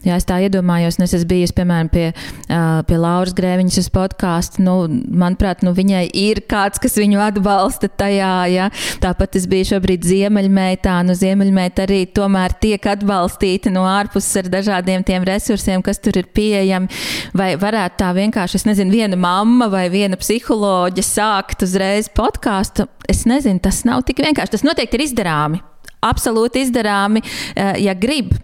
Jā, 0.06 0.18
es 0.18 0.28
tā 0.28 0.40
iedomājos, 0.46 1.00
un 1.00 1.08
es 1.08 1.16
esmu 1.18 1.32
bijusi, 1.32 1.56
piemēram, 1.58 1.90
pie, 1.94 2.08
pie 2.48 3.00
Lauras 3.00 3.36
Grēviņas 3.38 3.80
uz 3.84 3.90
podkāstu. 3.94 4.64
Nu, 4.66 4.76
manuprāt, 4.88 5.64
nu, 5.66 5.74
viņai 5.78 6.06
ir 6.18 6.42
kāds, 6.50 6.82
kas 6.84 6.98
viņu 7.00 7.22
atbalsta 7.28 7.90
tajā. 7.90 8.34
Ja? 8.54 8.70
Tāpat 9.04 9.38
es 9.40 9.48
biju 9.50 9.72
šobrīd 9.74 10.08
Ziemeļmeitā. 10.08 11.00
Nu, 11.08 11.16
Ziemeļmeita 11.18 11.86
arī 11.88 12.04
tomēr 12.12 12.56
tiek 12.62 12.88
atbalstīta 12.92 13.72
no 13.74 13.86
ārpuses 13.90 14.42
ar 14.42 14.52
dažādiem 14.58 15.06
tiem 15.08 15.26
resursiem, 15.28 15.84
kas 15.86 16.02
tur 16.04 16.20
ir 16.22 16.30
pieejami. 16.34 16.92
Vai 17.38 17.54
varētu 17.60 18.02
tā 18.02 18.12
vienkārši, 18.18 18.62
es 18.62 18.68
nezinu, 18.70 18.94
viena 18.94 19.20
mamma 19.20 19.70
vai 19.72 19.88
viena 19.94 20.20
psiholoģe 20.20 21.06
sākt 21.06 21.66
uzreiz 21.78 22.10
podkāstu? 22.10 22.88
Es 23.10 23.26
nezinu, 23.30 23.62
tas 23.62 23.84
nav 23.86 24.02
tik 24.08 24.24
vienkārši. 24.26 24.58
Tas 24.58 24.66
noteikti 24.66 24.98
ir 24.98 25.06
izdarāmi 25.08 25.62
absolūti 26.08 26.62
izdarāmi, 26.62 27.24
eh, 27.56 27.74
ja 27.82 27.94
grib. 27.98 28.36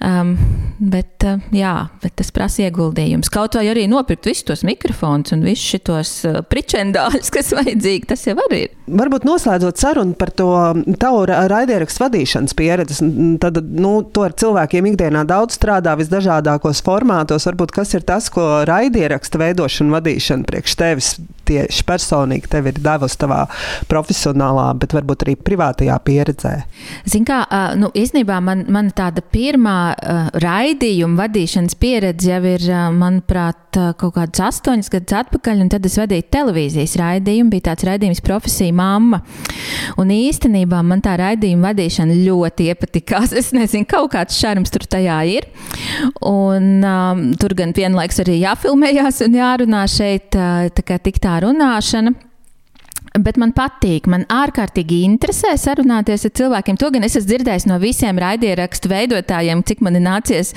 Um, 0.00 0.36
bet, 0.78 1.24
jā, 1.54 1.74
bet 2.02 2.16
tas 2.18 2.30
prasa 2.34 2.66
ieguldījums. 2.66 3.30
Kaut 3.32 3.58
vai 3.58 3.66
arī 3.72 3.86
nopirkt 3.90 4.28
visus 4.28 4.46
tos 4.48 4.64
mikrofonus 4.66 5.34
un 5.36 5.44
visus 5.46 5.66
šitos 5.74 6.14
pričendāļus, 6.50 7.32
kas 7.34 7.52
vajadzīgi, 7.56 8.08
tas 8.10 8.24
jau 8.28 8.36
arī 8.48 8.64
ir. 8.66 8.74
Varbūt 8.84 9.24
noslēdzot 9.24 9.80
sarunu 9.80 10.16
par 10.18 10.32
to 10.36 10.48
tavu 11.00 11.24
raidierakstu 11.28 12.04
vadīšanas 12.04 12.56
pieredzi, 12.58 12.98
tad 13.40 13.60
nu, 13.64 13.94
to 14.04 14.26
ar 14.26 14.34
cilvēkiem 14.40 14.90
ikdienā 14.92 15.24
daudz 15.28 15.56
strādā 15.58 15.94
visdažādākos 16.00 16.82
formātos. 16.84 17.48
Varbūt 17.48 17.72
kas 17.74 17.94
ir 17.96 18.04
tas, 18.06 18.28
ko 18.32 18.64
raidierakstu 18.68 19.40
veidošana, 19.40 19.96
vadīšana 19.98 20.48
priekš 20.50 20.76
tevis 20.80 21.14
tieši 21.48 21.84
personīgi 21.88 22.50
tev 22.52 22.68
ir 22.70 22.80
devusi 22.82 23.18
tavā 23.20 23.42
profesionālā, 23.90 24.70
bet 24.80 24.94
varbūt 24.96 25.26
arī 25.26 25.36
privātajā 25.36 25.96
pieredzē? 26.04 26.54
Zin 27.10 27.26
kā, 27.28 27.42
nu, 27.80 27.90
īstenībā 27.96 28.40
man, 28.44 28.64
man 28.72 28.90
tāda 28.96 29.24
pirmā 29.34 29.78
uh, 29.92 30.28
raidījuma 30.44 30.63
vadīšanas 31.18 31.76
pieredze 31.80 32.30
jau 32.30 32.40
ir, 32.48 32.64
manuprāt, 32.96 33.76
kaut 34.00 34.14
kādas 34.16 34.42
astoņas 34.48 34.90
gadus 34.92 35.16
atpakaļ, 35.20 35.62
tad 35.72 35.86
es 35.88 35.96
vadīju 36.00 36.26
televīzijas 36.32 36.96
raidījumu. 37.00 37.52
Bija 37.52 37.68
tāds 37.70 37.86
raidījums 37.88 38.22
profesija 38.24 38.74
mamma. 38.74 39.20
Un 40.00 40.12
īstenībā 40.14 40.82
man 40.86 41.02
tā 41.04 41.16
raidījuma 41.20 41.70
vadīšana 41.70 42.18
ļoti 42.24 42.68
iepatikās. 42.72 43.34
Es 43.40 43.52
nezinu, 43.56 43.86
kaut 43.90 44.12
kāds 44.14 44.38
šarms 44.40 44.72
tur 44.74 44.86
tajā 44.88 45.20
ir. 45.36 45.48
Un 46.24 46.84
um, 46.84 47.24
tur 47.40 47.56
gan 47.58 47.74
vienlaiks 47.76 48.22
arī 48.24 48.40
jāfilmējās 48.42 49.24
un 49.26 49.40
jārunā 49.40 49.84
šeit, 49.90 50.30
tā 50.34 50.86
kā 50.86 51.00
tik 51.02 51.20
tā 51.22 51.40
runāšana. 51.44 52.14
Bet 53.14 53.36
man 53.38 53.52
patīk, 53.54 54.08
man 54.10 54.24
ārkārtīgi 54.26 54.96
interesē 55.06 55.52
sarunāties 55.54 56.24
ar 56.26 56.32
cilvēkiem. 56.34 56.74
To 56.82 56.88
gan 56.90 57.04
es 57.06 57.14
esmu 57.14 57.28
dzirdējis 57.28 57.66
no 57.70 57.76
visiem 57.78 58.16
raidierakstu 58.18 58.88
veidotājiem, 58.90 59.60
cik 59.68 59.84
man 59.86 59.94
ir 59.94 60.02
nācies 60.02 60.48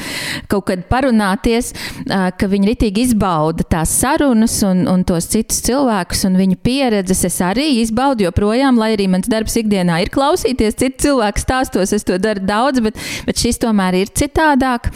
kaut 0.50 0.66
kad 0.72 0.88
parunāties, 0.90 1.68
ka 2.10 2.48
viņi 2.50 2.72
ritīgi 2.72 3.04
izbauda 3.06 3.62
tās 3.76 3.94
sarunas 4.02 4.56
un, 4.66 4.88
un 4.90 5.04
tos 5.06 5.28
citus 5.30 5.60
cilvēkus 5.68 6.26
un 6.32 6.40
viņu 6.40 6.58
pieredzes. 6.66 7.22
Es 7.30 7.38
arī 7.46 7.68
izbaudu 7.84 8.26
joprojām, 8.26 8.80
lai 8.82 8.96
arī 8.96 9.06
mans 9.14 9.30
darbs 9.30 9.60
ikdienā 9.62 10.00
ir 10.02 10.10
klausīties 10.16 10.80
citu 10.82 11.12
cilvēku 11.12 11.44
stāstos. 11.44 11.94
Es 11.94 12.08
to 12.10 12.18
daru 12.18 12.42
daudz, 12.42 12.82
bet, 12.88 12.98
bet 13.30 13.38
šis 13.38 13.62
tomēr 13.62 14.00
ir 14.00 14.10
citādāk. 14.18 14.90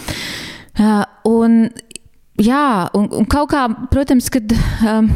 Un, 1.30 1.62
jā, 2.42 2.66
un, 2.98 3.06
un 3.22 3.30
kaut 3.30 3.54
kā, 3.54 3.68
protams, 3.94 4.32
kad. 4.34 4.58
Um, 4.82 5.14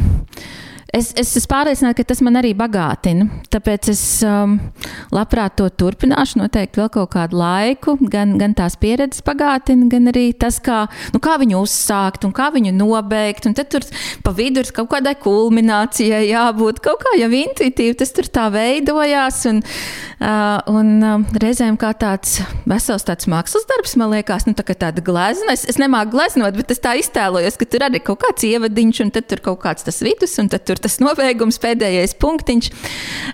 es, 0.96 1.10
es 1.18 1.32
esmu 1.38 1.50
pārliecināta, 1.52 1.98
ka 1.98 2.06
tas 2.10 2.22
man 2.24 2.38
arī 2.40 2.52
bagātina. 2.56 3.28
Tāpēc 3.52 3.90
es 3.92 4.02
um, 4.26 4.56
labprāt 5.14 5.56
to 5.60 5.68
turpināšu 5.82 6.40
noteikti 6.40 6.80
vēl 6.80 6.90
kaut 6.94 7.12
kādu 7.14 7.38
laiku. 7.40 7.96
Gan, 8.12 8.36
gan 8.40 8.54
tās 8.56 8.78
pieredzes 8.80 9.24
bagātina, 9.26 9.88
gan 9.92 10.10
arī 10.12 10.30
tas, 10.38 10.58
kā, 10.64 10.84
nu, 11.14 11.20
kā 11.22 11.36
viņu 11.42 11.60
uzsākt 11.62 12.26
un 12.26 12.34
kā 12.36 12.48
viņu 12.54 12.74
nobeigt. 12.76 13.48
Un 13.48 13.56
tad 13.58 13.70
tur 13.72 13.86
pa 14.24 14.32
vidu 14.36 14.62
ir 14.64 14.72
kaut 14.76 14.90
kādai 14.94 15.16
kulminācijai 15.22 16.24
jābūt. 16.30 16.80
Kaut 16.84 17.04
kā 17.04 17.16
jau 17.20 17.30
intuitīvi 17.40 17.98
tas 18.00 18.14
tur 18.16 18.30
tā 18.32 18.48
veidojās. 18.54 19.42
Un, 19.50 19.62
uh, 19.62 20.58
un 20.72 20.92
uh, 21.00 21.38
reizēm 21.42 21.78
kā 21.80 21.92
tāds 21.98 22.40
vesels 22.68 23.06
tāds 23.06 23.28
mākslas 23.30 23.68
darbs, 23.68 23.96
man 24.00 24.12
liekas, 24.14 24.48
nu, 24.48 24.56
tā 24.56 24.66
tāda 24.72 25.04
glezna. 25.04 25.54
Es, 25.56 25.66
es 25.68 25.80
nemāku 25.82 26.16
gleznot, 26.16 26.56
bet 26.58 26.72
es 26.74 26.82
tā 26.82 26.96
iztēlojos, 27.00 27.58
ka 27.60 27.68
tur 27.68 27.86
arī 27.88 28.02
kaut 28.04 28.22
kāds 28.24 28.46
ievadiņš, 28.48 29.04
un 29.04 29.14
tad 29.14 29.28
tur 29.30 29.44
kaut 29.44 29.62
kāds 29.64 29.86
tas 29.86 30.02
vidus, 30.04 30.36
un 30.42 30.50
tad 30.52 30.64
tur 30.68 30.80
tas 30.86 31.00
nobeigums, 31.02 31.58
pēdējais 31.62 32.16
punktiņš. 32.22 32.70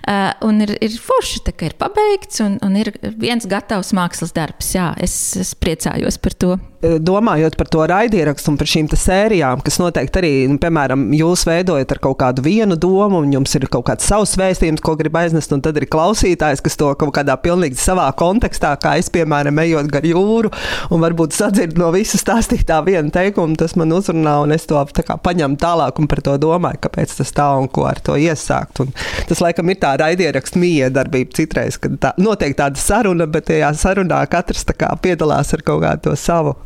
Uh, 0.03 0.59
ir, 0.65 0.75
ir 0.81 0.99
forši, 1.01 1.45
ka 1.53 1.69
ir 1.69 1.77
pabeigts 1.79 2.41
un, 2.43 2.57
un 2.65 2.77
ir 2.81 2.93
viens 3.21 3.45
gatavs 3.49 3.93
mākslas 3.95 4.33
darbs. 4.35 4.73
Jā, 4.75 4.91
es, 5.03 5.15
es 5.39 5.53
priecājos 5.57 6.19
par 6.21 6.37
to. 6.37 6.55
Eh, 6.83 6.97
domājot 6.99 7.55
par 7.55 7.69
to 7.71 7.85
raidierakstu 7.87 8.51
un 8.51 8.57
par 8.59 8.67
šīm 8.67 8.89
sērijām, 8.91 9.61
kas 9.63 9.77
noteikti 9.79 10.19
arī, 10.19 10.31
nu, 10.51 10.57
piemēram, 10.59 11.05
jūs 11.15 11.45
veidojat 11.47 11.93
ar 11.95 11.99
kaut 12.03 12.17
kādu 12.19 12.43
vienu 12.43 12.75
domu, 12.75 13.21
un 13.23 13.31
jums 13.31 13.55
ir 13.55 13.69
kaut 13.71 13.85
kāds 13.87 14.09
savs 14.09 14.33
vēstījums, 14.35 14.83
ko 14.83 14.97
grib 14.99 15.15
aiznest, 15.15 15.53
un 15.55 15.63
tad 15.63 15.79
ir 15.79 15.87
klausītājs, 15.87 16.59
kas 16.65 16.75
to 16.75 16.89
kaut 16.99 17.13
kādā 17.15 17.37
pilnīgi 17.39 17.79
savā 17.79 18.09
kontekstā, 18.19 18.73
kā 18.83 18.97
es, 18.99 19.07
piemēram, 19.13 19.61
ejot 19.63 19.87
gar 19.93 20.03
jūru, 20.03 20.51
un 20.91 21.05
varbūt 21.05 21.37
sadzird 21.37 21.79
no 21.79 21.87
visas 21.95 22.19
stāstītā 22.25 22.81
viena 22.83 23.07
teikuma, 23.15 23.55
tas 23.63 23.77
man 23.79 23.95
uzrunā, 23.95 24.35
un 24.43 24.51
es 24.51 24.67
to 24.67 24.83
kā, 24.99 25.15
paņemu 25.23 25.55
tālāk 25.63 26.03
un 26.03 26.11
par 26.11 26.23
to 26.27 26.35
domāju, 26.35 26.81
kāpēc 26.83 27.15
tas 27.21 27.31
tā 27.31 27.47
un 27.61 27.71
ko 27.71 27.87
ar 27.87 28.03
to 28.03 28.19
iesākt. 28.19 28.83
Un 28.83 28.91
tas, 29.29 29.39
laikam, 29.39 29.71
ir 29.71 29.79
tā 29.79 29.93
raidierakstu 30.03 30.59
miedarbība 30.59 31.39
citreiz, 31.39 31.79
kad 31.79 31.95
tā, 32.03 32.13
notiek 32.19 32.59
tāda 32.59 32.83
saruna, 32.83 33.31
bet 33.31 33.47
tajā 33.53 33.71
sarunā 33.85 34.19
katrs 34.27 34.67
kā, 34.75 34.91
piedalās 34.99 35.55
ar 35.55 35.63
kaut 35.63 35.85
kādu 35.87 36.19
savu 36.19 36.57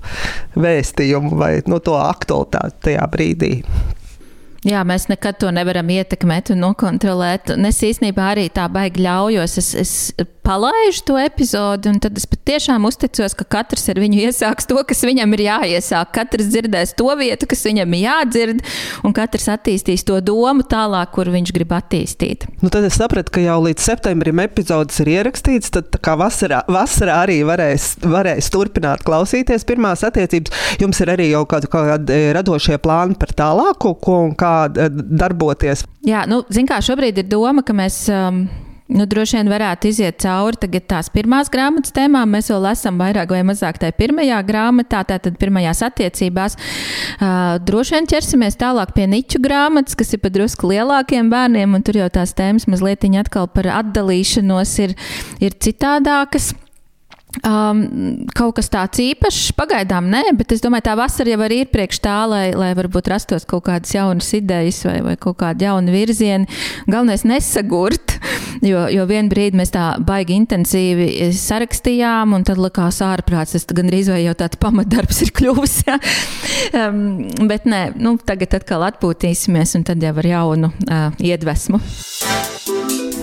vēstījumu 0.57 1.37
vai 1.39 1.53
nu, 1.67 1.79
to 1.83 1.97
aktualitāti 1.99 2.89
tajā 2.89 3.07
brīdī. 3.13 3.51
Jā, 4.67 4.81
mēs 4.83 5.05
nekad 5.07 5.37
to 5.39 5.47
nevaram 5.55 5.87
ietekmēt 5.95 6.51
un 6.51 6.65
nokontrolēt. 6.65 7.53
Un 7.55 7.69
es 7.69 7.79
īstenībā 7.87 8.33
arī 8.33 8.49
tā 8.51 8.65
baigi 8.71 9.05
ļaujos. 9.05 9.53
Es, 9.61 9.69
es 9.79 9.93
palaidu 10.47 11.03
to 11.07 11.15
epizodi, 11.19 11.91
un 11.91 11.99
tad 12.03 12.15
es 12.19 12.27
patiešām 12.27 12.85
uzticos, 12.87 13.35
ka 13.35 13.45
katrs 13.57 13.87
ar 13.91 13.99
viņu 13.99 14.21
iesāks 14.27 14.67
to, 14.69 14.79
kas 14.87 15.03
viņam 15.07 15.35
ir 15.35 15.43
jāiesāk. 15.45 16.11
Katrs 16.15 16.47
dzirdēs 16.51 16.93
to 16.99 17.07
vietu, 17.19 17.49
kas 17.51 17.65
viņam 17.67 17.95
ir 17.95 18.03
jādzird, 18.05 18.63
un 19.07 19.15
katrs 19.15 19.49
attīstīs 19.51 20.05
to 20.07 20.19
domu 20.23 20.63
tālāk, 20.67 21.11
kur 21.15 21.31
viņš 21.31 21.53
grib 21.55 21.71
attīstīt. 21.75 22.47
Nu, 22.63 22.71
tad 22.73 22.87
es 22.87 22.95
sapratu, 22.99 23.33
ka 23.35 23.43
jau 23.43 23.57
līdz 23.65 23.87
septembrim 23.89 24.43
epizodes 24.43 24.99
ir 25.03 25.13
ierakstīts, 25.17 25.71
tad 25.75 25.99
kā 26.03 26.15
vasarā, 26.19 26.63
vasarā 26.71 27.19
arī 27.25 27.39
varēs, 27.47 27.89
varēs 28.07 28.51
turpināt 28.51 29.03
klausīties 29.07 29.67
pirmās 29.67 30.03
attiecības. 30.07 30.55
Jums 30.83 31.03
ir 31.03 31.11
arī 31.15 31.31
jau 31.33 31.43
kādi 31.49 31.71
kād, 31.71 32.07
e, 32.11 32.31
radošie 32.35 32.79
plāni 32.83 33.19
par 33.19 33.35
tālāko, 33.35 33.97
ko 33.99 34.21
un 34.29 34.35
kā 34.39 34.56
e, 34.65 34.87
darboties. 35.23 35.85
Jā, 36.07 36.25
nu, 36.29 36.41
zin 36.53 36.69
kā, 36.69 36.81
šobrīd 36.83 37.23
ir 37.23 37.29
doma, 37.31 37.65
ka 37.65 37.75
mēs. 37.77 38.05
Um, 38.13 38.47
Nu, 38.87 39.03
droši 39.03 39.35
vien 39.35 39.49
varētu 39.51 39.89
iziet 39.89 40.21
cauri 40.23 40.59
tagad 40.61 40.85
tās 40.87 41.09
pirmās 41.11 41.49
grāmatas 41.51 41.91
tēmām. 41.91 42.29
Mēs 42.31 42.47
vēl 42.53 42.69
esam 42.69 42.99
vairāk 43.01 43.33
vai 43.35 43.41
mazāk 43.43 43.81
tajā 43.81 43.91
pirmajā 43.97 44.37
grāmatā, 44.47 45.01
tātad 45.09 45.35
pirmajās 45.41 45.83
attiecībās. 45.89 46.55
Uh, 47.17 47.57
droši 47.67 47.97
vien 47.97 48.07
ķersimies 48.13 48.55
tālāk 48.59 48.93
pie 48.95 49.09
niču 49.11 49.41
grāmatas, 49.43 49.97
kas 49.99 50.15
ir 50.15 50.21
pat 50.23 50.37
drusku 50.37 50.71
lielākiem 50.71 51.27
bērniem, 51.33 51.75
un 51.75 51.83
tur 51.83 51.99
jau 51.99 52.07
tās 52.15 52.31
tēmas 52.37 52.69
mazliet 52.71 53.03
atkal 53.19 53.51
par 53.51 53.67
atdalīšanos 53.81 54.77
ir, 54.85 54.95
ir 55.43 55.59
citādākas. 55.59 56.53
Um, 57.45 57.81
kaut 58.35 58.55
kas 58.57 58.69
tāds 58.73 59.01
īpašs, 59.01 59.51
pagaidām 59.57 60.07
nē, 60.11 60.23
bet 60.39 60.55
es 60.55 60.63
domāju, 60.63 60.87
tā 60.87 60.95
vasara 60.97 61.35
jau 61.35 61.49
ir 61.53 61.69
priekš 61.71 61.99
tā, 62.03 62.17
lai, 62.29 62.45
lai 62.57 62.71
varbūt 62.77 63.09
rastos 63.11 63.45
kaut 63.49 63.67
kādas 63.67 63.93
jaunas 63.93 64.29
idejas 64.33 64.79
vai, 64.87 64.97
vai 65.05 65.15
kaut 65.21 65.37
kādi 65.41 65.67
jauni 65.67 65.93
virzieni. 65.93 66.47
Galvenais 66.89 67.25
nesagurt, 67.27 68.17
jo, 68.65 68.87
jo 68.93 69.07
vienā 69.09 69.29
brīdī 69.31 69.59
mēs 69.59 69.73
tā 69.75 69.85
baigi 70.03 70.37
intensīvi 70.41 71.31
sarakstījām, 71.37 72.35
un 72.37 72.47
tad 72.47 72.61
likās 72.61 73.01
ārprāts, 73.05 73.55
tas 73.57 73.67
gandrīz 73.77 74.11
vai 74.13 74.23
jau 74.23 74.35
tāds 74.37 74.59
pamatdarbs 74.61 75.23
ir 75.27 75.33
kļuvis. 75.37 75.77
Ja? 75.87 75.99
Um, 76.87 77.27
bet 77.49 77.67
nē, 77.69 77.91
nu, 78.01 78.17
tagad 78.17 78.57
atkal 78.57 78.87
atpūtīsimies, 78.89 79.77
un 79.77 79.85
tad 79.87 80.03
jau 80.03 80.15
ar 80.17 80.31
jaunu 80.33 80.73
uh, 80.87 81.11
iedvesmu. 81.21 81.81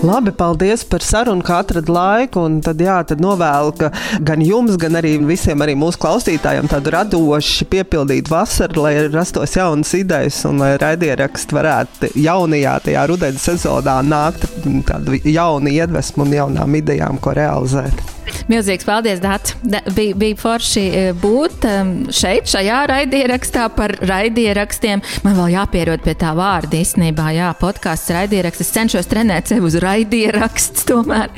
Labi, 0.03 0.31
paldies 0.31 0.83
par 0.83 1.01
sarunu, 1.01 1.43
ka 1.43 1.59
atrad 1.63 1.89
laiku. 1.89 2.43
Un 2.45 2.57
tad, 2.65 2.81
jā, 2.81 2.97
tad 3.07 3.21
novēlu, 3.23 3.71
ka 3.79 3.89
gan 4.27 4.43
jums, 4.43 4.75
gan 4.81 4.99
arī 4.99 5.15
visiem 5.23 5.63
arī 5.63 5.77
mūsu 5.79 6.01
klausītājiem 6.03 6.67
tādu 6.71 6.93
radoši 6.95 7.67
piepildītu 7.71 8.33
vasaru, 8.33 8.85
lai 8.85 8.95
rastos 9.07 9.55
jaunas 9.55 9.93
idejas 9.97 10.41
un 10.49 10.59
lai 10.61 10.75
raidieraksti 10.81 11.57
varētu 11.57 12.11
jaunajā, 12.21 12.75
tajā 12.89 13.05
rudens 13.09 13.47
sezonā 13.47 14.01
nākt 14.05 14.45
tādu 14.89 15.21
jaunu 15.23 15.73
iedvesmu 15.73 16.27
un 16.27 16.37
jaunām 16.41 16.81
idejām, 16.83 17.21
ko 17.23 17.33
realizēt. 17.37 18.15
Milzīgs 18.49 18.85
paldies, 18.85 19.21
Dārts. 19.23 19.55
Bija, 19.95 20.15
bija 20.17 20.37
forši 20.37 20.83
e, 20.85 21.03
būt 21.17 21.65
um, 21.69 21.91
šeit, 22.13 22.49
šajā 22.49 22.81
raidierakstā 22.91 23.67
par 23.75 23.95
raidierakstiem. 24.05 25.01
Man 25.25 25.37
vēl 25.39 25.55
jāpierod 25.55 26.03
pie 26.05 26.15
tā 26.19 26.33
vārda 26.37 26.77
īstenībā. 26.79 27.31
Jā, 27.35 27.51
podkāsts 27.61 28.13
raidieraksts. 28.15 28.65
Es 28.65 28.73
cenšos 28.75 29.09
trenēt 29.11 29.51
sevi 29.51 29.65
uz 29.69 29.77
raidieraksts 29.85 30.87
tomēr. 30.89 31.31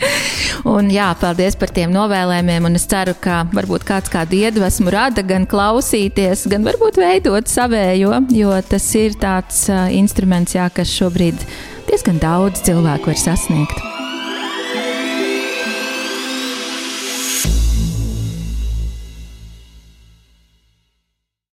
Un 0.67 0.91
jā, 0.93 1.09
paldies 1.21 1.57
par 1.59 1.71
tiem 1.75 1.93
novēlējumiem. 1.95 2.69
Un 2.69 2.79
es 2.79 2.87
ceru, 2.89 3.15
ka 3.21 3.43
varbūt 3.53 3.85
kāds 3.87 4.11
kādu 4.13 4.39
iedvesmu 4.41 4.93
rada 4.93 5.23
gan 5.27 5.47
klausīties, 5.49 6.47
gan 6.51 6.65
varbūt 6.67 6.99
veidot 7.01 7.51
savējo, 7.51 8.23
jo 8.35 8.55
tas 8.69 8.89
ir 8.99 9.19
tāds 9.21 9.67
instruments, 9.95 10.57
jā, 10.57 10.69
kas 10.73 10.91
šobrīd 10.95 11.47
diezgan 11.91 12.19
daudz 12.23 12.65
cilvēku 12.67 13.13
var 13.13 13.23
sasniegt. 13.27 14.06